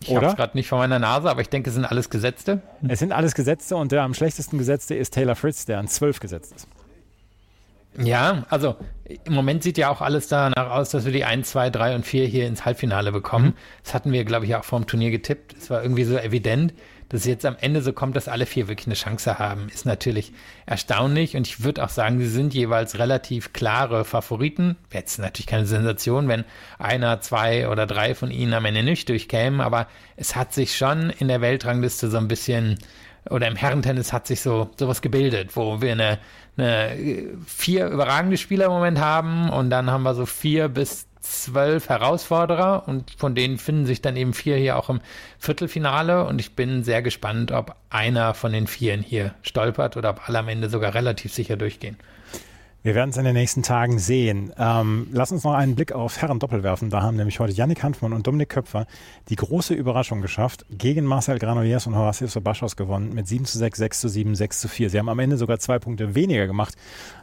[0.00, 2.60] Ich habe es gerade nicht vor meiner Nase, aber ich denke, es sind alles Gesetzte.
[2.86, 6.20] Es sind alles Gesetzte und der am schlechtesten Gesetzte ist Taylor Fritz, der an zwölf
[6.20, 6.68] gesetzt ist.
[7.98, 8.76] Ja, also
[9.24, 12.06] im Moment sieht ja auch alles danach aus, dass wir die 1, 2, 3 und
[12.06, 13.46] 4 hier ins Halbfinale bekommen.
[13.46, 13.54] Mhm.
[13.82, 15.54] Das hatten wir, glaube ich, auch vor dem Turnier getippt.
[15.56, 16.72] Es war irgendwie so evident,
[17.10, 19.68] dass es jetzt am Ende so kommt, dass alle vier wirklich eine Chance haben.
[19.68, 20.32] Ist natürlich
[20.66, 24.76] erstaunlich und ich würde auch sagen, sie sind jeweils relativ klare Favoriten.
[24.90, 26.44] Wäre jetzt natürlich keine Sensation, wenn
[26.78, 29.86] einer, zwei oder drei von ihnen am Ende nicht durchkämen, aber
[30.16, 32.78] es hat sich schon in der Weltrangliste so ein bisschen
[33.30, 36.18] oder im Herrentennis hat sich so sowas gebildet, wo wir eine,
[36.56, 41.88] eine vier überragende Spieler im Moment haben und dann haben wir so vier bis zwölf
[41.88, 45.00] Herausforderer und von denen finden sich dann eben vier hier auch im
[45.38, 50.28] Viertelfinale und ich bin sehr gespannt, ob einer von den vieren hier stolpert oder ob
[50.28, 51.96] alle am Ende sogar relativ sicher durchgehen.
[52.84, 54.52] Wir werden es in den nächsten Tagen sehen.
[54.58, 56.90] Ähm, lass uns noch einen Blick auf Herren Doppel werfen.
[56.90, 58.86] Da haben nämlich heute Yannick Hanfmann und Dominik Köpfer
[59.30, 60.66] die große Überraschung geschafft.
[60.68, 64.60] Gegen Marcel Granollers und Horacio Sobastos gewonnen mit 7 zu 6, 6 zu 7, 6
[64.60, 64.90] zu 4.
[64.90, 66.74] Sie haben am Ende sogar zwei Punkte weniger gemacht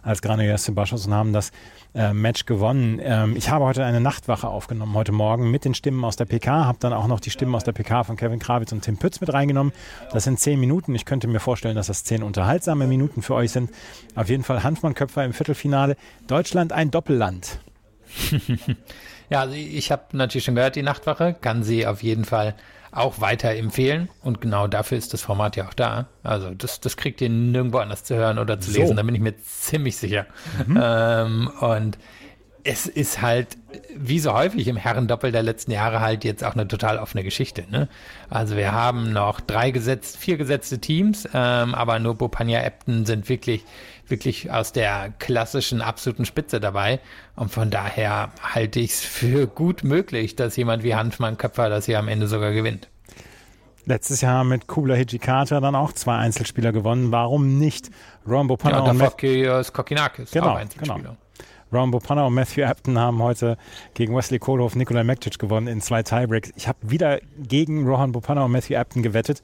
[0.02, 1.52] als Granollers Sobastos und haben das
[1.94, 3.00] äh, Match gewonnen.
[3.00, 6.66] Ähm, ich habe heute eine Nachtwache aufgenommen, heute Morgen mit den Stimmen aus der PK,
[6.66, 9.22] habe dann auch noch die Stimmen aus der PK von Kevin Krawitz und Tim Pütz
[9.22, 9.74] mit reingenommen.
[10.12, 10.96] Das sind zehn Minuten.
[10.96, 13.70] Ich könnte mir vorstellen, dass das zehn unterhaltsame Minuten für euch sind.
[14.16, 15.98] Auf jeden Fall Hanfmann-Köpfer im Viertelfinale.
[16.28, 17.60] Deutschland ein Doppelland.
[19.30, 22.56] ja, also ich habe natürlich schon gehört, die Nachtwache kann sie auf jeden Fall
[22.92, 24.10] auch weiter empfehlen.
[24.22, 26.08] Und genau dafür ist das Format ja auch da.
[26.24, 28.94] Also das, das kriegt ihr nirgendwo anders zu hören oder zu lesen, so.
[28.96, 30.26] da bin ich mir ziemlich sicher.
[30.68, 30.80] Mhm.
[30.82, 31.98] Ähm, und
[32.64, 33.58] es ist halt,
[33.96, 37.64] wie so häufig im Herrendoppel der letzten Jahre halt jetzt auch eine total offene Geschichte.
[37.70, 37.88] Ne?
[38.30, 43.30] Also wir haben noch drei gesetzt, vier gesetzte Teams, ähm, aber nur Bopania Epton sind
[43.30, 43.64] wirklich
[44.12, 47.00] wirklich aus der klassischen absoluten Spitze dabei.
[47.36, 51.86] Und von daher halte ich es für gut möglich, dass jemand wie Hanfmann Köpfer das
[51.86, 52.90] hier am Ende sogar gewinnt.
[53.86, 57.12] Letztes Jahr mit Kubla Hijikata dann auch zwei Einzelspieler gewonnen.
[57.12, 57.90] Warum nicht
[58.28, 60.98] Rombo Panna ja, und Matthew Kokinakis, genau, auch Einzelspieler.
[60.98, 61.18] Genau.
[61.74, 63.58] Rombo Panna und Matthew Apton haben heute
[63.94, 66.52] gegen Wesley Kohlhoff Nikolai Mektic gewonnen in zwei Tiebreaks.
[66.56, 69.42] Ich habe wieder gegen Rohan Bopanna und Matthew Apton gewettet.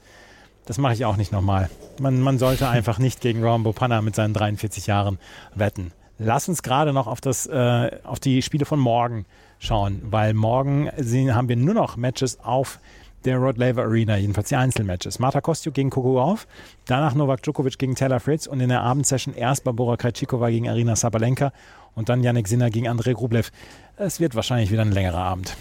[0.67, 1.69] Das mache ich auch nicht nochmal.
[1.99, 5.17] Man, man sollte einfach nicht gegen Rohan Bopanna mit seinen 43 Jahren
[5.55, 5.91] wetten.
[6.19, 9.25] Lass uns gerade noch auf, das, äh, auf die Spiele von morgen
[9.59, 12.79] schauen, weil morgen haben wir nur noch Matches auf
[13.23, 15.19] der Rod Laver Arena, jedenfalls die Einzelmatches.
[15.19, 16.47] Marta Kostjuk gegen Coco auf,
[16.85, 20.95] danach Novak Djokovic gegen Taylor Fritz und in der Abendsession erst Barbora Krejcikova gegen Arina
[20.95, 21.51] Sabalenka
[21.95, 23.51] und dann Yannick Sinner gegen Andrei Rublev.
[23.95, 25.55] Es wird wahrscheinlich wieder ein längerer Abend.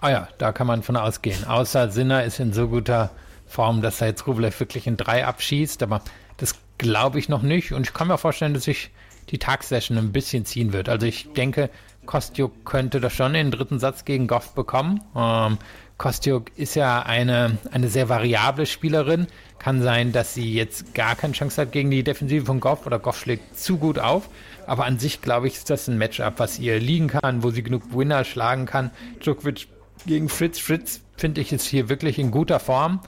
[0.00, 1.44] Ah ja, da kann man von ausgehen.
[1.46, 3.10] Außer Sinner ist in so guter
[3.46, 6.02] Form, dass er jetzt Rublev wirklich in drei abschießt, aber
[6.36, 8.90] das glaube ich noch nicht und ich kann mir vorstellen, dass sich
[9.30, 10.88] die Tagsession ein bisschen ziehen wird.
[10.88, 11.70] Also ich denke,
[12.06, 15.00] Kostjuk könnte das schon in den dritten Satz gegen Goff bekommen.
[15.16, 15.58] Ähm,
[15.98, 19.26] Kostjuk ist ja eine, eine sehr variable Spielerin.
[19.58, 22.98] Kann sein, dass sie jetzt gar keine Chance hat gegen die Defensive von Goff oder
[22.98, 24.28] Goff schlägt zu gut auf.
[24.66, 27.62] Aber an sich, glaube ich, ist das ein Matchup, was ihr liegen kann, wo sie
[27.62, 28.90] genug Winner schlagen kann.
[29.20, 29.66] Djokovic
[30.06, 30.58] gegen Fritz.
[30.58, 33.00] Fritz, finde ich, ist hier wirklich in guter Form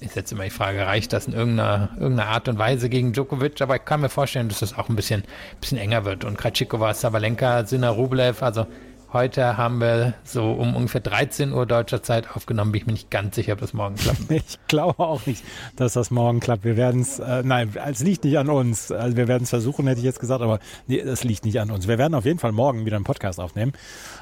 [0.00, 3.60] ist jetzt immer die Frage, reicht das in irgendeiner, irgendeiner Art und Weise gegen Djokovic?
[3.60, 5.24] Aber ich kann mir vorstellen, dass das auch ein bisschen,
[5.60, 6.24] bisschen enger wird.
[6.24, 8.66] Und Kratschikova, Sabalenka, Sina Rublev, also
[9.10, 12.72] Heute haben wir so um ungefähr 13 Uhr deutscher Zeit aufgenommen.
[12.72, 14.18] Bin ich mir nicht ganz sicher, ob das morgen klappt.
[14.30, 15.42] Ich glaube auch nicht,
[15.76, 16.64] dass das morgen klappt.
[16.64, 18.92] Wir werden es, äh, nein, es liegt nicht an uns.
[18.92, 21.70] Also wir werden es versuchen, hätte ich jetzt gesagt, aber nee, es liegt nicht an
[21.70, 21.88] uns.
[21.88, 23.72] Wir werden auf jeden Fall morgen wieder einen Podcast aufnehmen.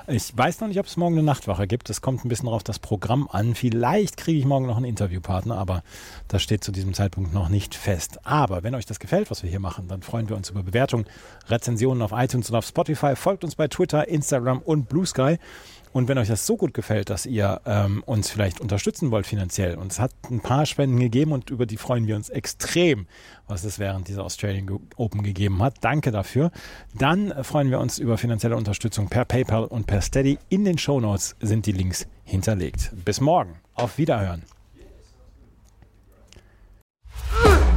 [0.07, 1.91] Ich weiß noch nicht, ob es morgen eine Nachtwache gibt.
[1.91, 3.57] Es kommt ein bisschen auf das Programm an.
[3.57, 5.83] Vielleicht kriege ich morgen noch einen Interviewpartner, aber
[6.29, 8.21] das steht zu diesem Zeitpunkt noch nicht fest.
[8.25, 11.07] Aber wenn euch das gefällt, was wir hier machen, dann freuen wir uns über Bewertungen,
[11.49, 13.17] Rezensionen auf iTunes und auf Spotify.
[13.17, 15.39] Folgt uns bei Twitter, Instagram und Blue Sky.
[15.97, 19.77] Und wenn euch das so gut gefällt, dass ihr ähm, uns vielleicht unterstützen wollt finanziell,
[19.77, 23.07] und es hat ein paar Spenden gegeben und über die freuen wir uns extrem,
[23.49, 25.77] was es während dieser Australian Open gegeben hat.
[25.81, 26.51] Danke dafür.
[26.95, 30.39] Dann freuen wir uns über finanzielle Unterstützung per PayPal und per Steady.
[30.51, 32.93] In den Show Notes sind die Links hinterlegt.
[33.07, 33.55] Bis morgen.
[33.73, 34.43] Auf Wiederhören.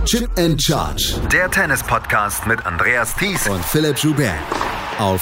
[0.04, 1.16] Chip and Charge.
[1.32, 4.34] Der Tennis-Podcast mit Andreas Thies und Philipp Joubert.
[4.98, 5.22] Auf